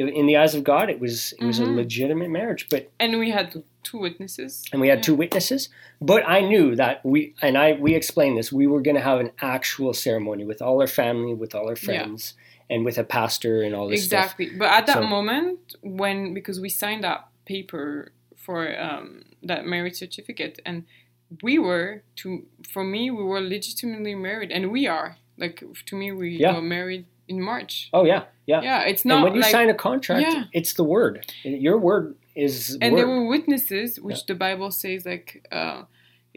in 0.07 0.25
the 0.27 0.37
eyes 0.37 0.55
of 0.55 0.63
God, 0.63 0.89
it 0.89 0.99
was 0.99 1.33
it 1.33 1.43
was 1.45 1.59
Mhm. 1.59 1.67
a 1.67 1.71
legitimate 1.71 2.29
marriage. 2.29 2.67
But 2.69 2.89
and 2.99 3.19
we 3.19 3.31
had 3.31 3.63
two 3.83 3.97
witnesses 3.97 4.63
and 4.71 4.81
we 4.81 4.87
had 4.89 4.99
Yeah. 4.99 5.03
two 5.03 5.15
witnesses. 5.15 5.69
But 6.01 6.23
I 6.27 6.41
knew 6.41 6.75
that 6.75 7.03
we 7.05 7.33
and 7.41 7.57
I 7.57 7.73
we 7.73 7.95
explained 7.95 8.37
this. 8.37 8.51
We 8.51 8.67
were 8.67 8.81
going 8.81 8.95
to 8.95 9.01
have 9.01 9.19
an 9.19 9.31
actual 9.41 9.93
ceremony 9.93 10.45
with 10.45 10.61
all 10.61 10.79
our 10.81 10.87
family, 10.87 11.33
with 11.33 11.53
all 11.55 11.67
our 11.67 11.77
Yeah. 11.81 11.85
friends, 11.87 12.33
and 12.69 12.85
with 12.85 12.97
a 12.97 13.03
pastor 13.03 13.61
and 13.63 13.73
all 13.75 13.87
this 13.87 14.05
stuff. 14.05 14.23
exactly 14.37 14.49
but 14.57 14.69
at 14.69 14.85
that 14.87 14.97
So- 15.01 15.07
moment 15.07 15.75
when 15.81 16.33
because 16.33 16.59
we 16.59 16.69
signed 16.69 17.03
that 17.03 17.27
paper 17.45 18.11
for 18.35 18.59
um, 18.79 19.23
that 19.43 19.65
marriage 19.65 19.95
certificate 19.95 20.59
and 20.65 20.83
we 21.41 21.57
were 21.59 22.03
to 22.15 22.45
for 22.73 22.83
me 22.83 23.09
we 23.11 23.23
were 23.23 23.41
legitimately 23.41 24.13
married 24.15 24.51
and 24.51 24.71
we 24.71 24.85
are 24.87 25.17
like 25.37 25.63
to 25.87 25.95
me 25.95 26.11
we 26.11 26.29
Yeah. 26.37 26.53
got 26.53 26.63
married 26.63 27.05
in 27.29 27.39
march 27.51 27.73
Oh 27.93 28.03
yeah, 28.11 28.23
yeah. 28.51 28.61
yeah 28.61 28.81
it's 28.91 29.05
not. 29.05 29.15
and 29.15 29.23
when 29.25 29.33
you 29.35 29.41
like 29.41 29.51
sign 29.57 29.69
a 29.69 29.73
contract, 29.89 30.21
Yeah. 30.27 30.43
it's 30.59 30.73
the 30.79 30.83
word. 30.95 31.15
Your 31.43 31.77
word 31.89 32.15
is 32.35 32.55
and 32.81 32.93
word. 32.93 32.97
there 32.99 33.07
were 33.13 33.25
witnesses 33.35 33.89
which 34.07 34.21
the 34.29 34.35
bible 34.45 34.71
says 34.71 34.99
like 35.11 35.27
uh, 35.59 35.79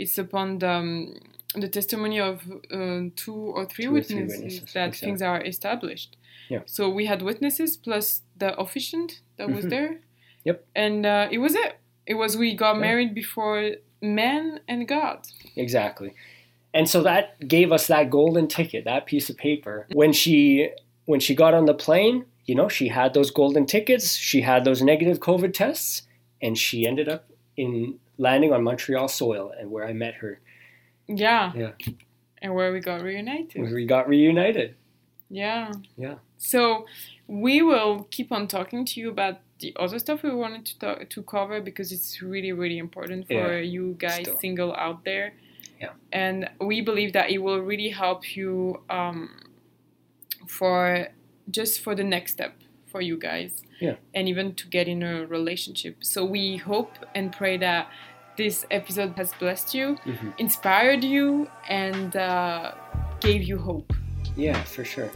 it's 0.03 0.17
upon 0.19 0.47
the, 0.59 0.71
um, 0.71 1.15
the 1.65 1.69
testimony 1.79 2.19
of 2.31 2.37
uh, 2.79 3.01
two 3.23 3.41
or 3.57 3.65
three 3.73 3.85
Two 3.87 3.97
or 3.97 4.03
three 4.03 4.23
witnesses, 4.23 4.39
witnesses, 4.39 4.61
that 4.75 4.89
exactly. 4.89 5.01
things 5.07 5.21
are 5.31 5.41
established 5.53 6.11
Yeah. 6.55 6.63
so 6.77 6.83
we 6.99 7.05
had 7.13 7.21
witnesses 7.31 7.71
plus 7.87 8.07
the 8.43 8.51
officiant 8.65 9.11
that 9.39 9.49
was 9.57 9.65
Mhm. 9.65 9.71
there 9.75 9.91
Yep. 10.49 10.59
and 10.85 11.01
uh, 11.15 11.29
it 11.35 11.39
was 11.45 11.55
it 11.65 11.71
it 12.13 12.15
was 12.23 12.31
we 12.43 12.49
got 12.65 12.75
Yeah. 12.75 12.81
married 12.89 13.13
before 13.23 13.59
man 14.21 14.45
and 14.73 14.81
god 14.97 15.19
Exactly. 15.65 16.11
And 16.75 16.89
so 16.89 17.03
that 17.03 17.47
gave 17.49 17.71
us 17.73 17.87
that 17.89 18.09
golden 18.11 18.49
ticket, 18.49 18.85
that 18.85 19.07
piece 19.07 19.29
of 19.31 19.37
paper. 19.37 19.87
When 19.93 20.13
she 20.13 20.71
when 21.05 21.21
she 21.21 21.35
got 21.35 21.53
on 21.55 21.67
the 21.67 21.75
plane, 21.75 22.25
you 22.47 22.55
know, 22.55 22.69
she 22.69 22.89
had 22.89 23.13
those 23.13 23.31
golden 23.31 23.67
tickets, 23.67 24.15
she 24.17 24.41
had 24.41 24.65
those 24.65 24.81
negative 24.83 25.19
COVID 25.21 25.53
tests, 25.53 26.03
and 26.41 26.57
she 26.57 26.87
ended 26.87 27.09
up 27.09 27.29
in 27.57 27.99
landing 28.19 28.53
on 28.53 28.63
Montreal 28.63 29.09
soil 29.09 29.53
and 29.59 29.71
where 29.71 29.85
I 29.87 29.93
met 29.93 30.15
her. 30.15 30.41
yeah 31.09 31.53
Yeah. 31.55 31.73
and 32.41 32.55
where 32.55 32.73
we 32.73 32.81
got 32.81 33.03
reunited 33.03 33.61
We 33.73 33.85
got 33.87 34.09
reunited. 34.09 34.77
Yeah. 35.29 35.73
Yeah. 35.97 36.17
So 36.39 36.87
we 37.27 37.63
will 37.63 38.07
keep 38.11 38.31
on 38.33 38.47
talking 38.49 38.85
to 38.85 39.01
you 39.01 39.09
about 39.11 39.41
the 39.61 39.75
other 39.79 39.99
stuff 39.99 40.23
we 40.23 40.31
wanted 40.35 40.67
to 40.67 40.79
talk, 40.79 41.09
to 41.11 41.23
cover 41.23 41.61
because 41.61 41.93
it's 41.93 42.21
really 42.23 42.53
really 42.53 42.79
important 42.79 43.27
for 43.27 43.35
Yeah, 43.57 43.59
you 43.77 43.95
guys 43.99 44.23
still. 44.27 44.39
single 44.39 44.73
out 44.75 45.05
there. 45.05 45.35
Yeah. 45.83 45.91
And 46.13 46.49
we 46.61 46.81
believe 46.81 47.13
that 47.13 47.31
it 47.31 47.39
will 47.39 47.59
really 47.61 47.91
help 47.91 48.37
you 48.37 48.83
um, 48.89 49.31
for 50.47 51.09
just 51.51 51.81
for 51.81 51.95
the 51.95 52.05
next 52.05 52.33
step 52.33 52.55
for 52.87 53.01
you 53.01 53.17
guys. 53.19 53.63
Yeah. 53.81 53.97
And 54.15 54.29
even 54.29 54.55
to 54.55 54.67
get 54.69 54.87
in 54.87 55.03
a 55.03 55.27
relationship. 55.27 55.97
So 56.05 56.25
we 56.25 56.57
hope 56.59 56.93
and 57.15 57.33
pray 57.33 57.57
that 57.59 57.91
this 58.37 58.65
episode 58.71 59.15
has 59.17 59.33
blessed 59.41 59.75
you, 59.75 59.97
Mhm. 60.07 60.33
inspired 60.39 61.03
you, 61.05 61.49
and 61.69 62.15
uh, 62.17 62.73
gave 63.21 63.43
you 63.43 63.59
hope. 63.59 63.93
Yeah, 64.37 64.63
for 64.65 64.85
sure. 64.85 65.11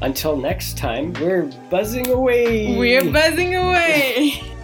Until 0.00 0.36
next 0.36 0.78
time, 0.78 1.12
we're 1.20 1.50
buzzing 1.70 2.08
away. 2.08 2.76
We're 2.78 3.10
buzzing 3.12 3.54
away. 3.56 4.42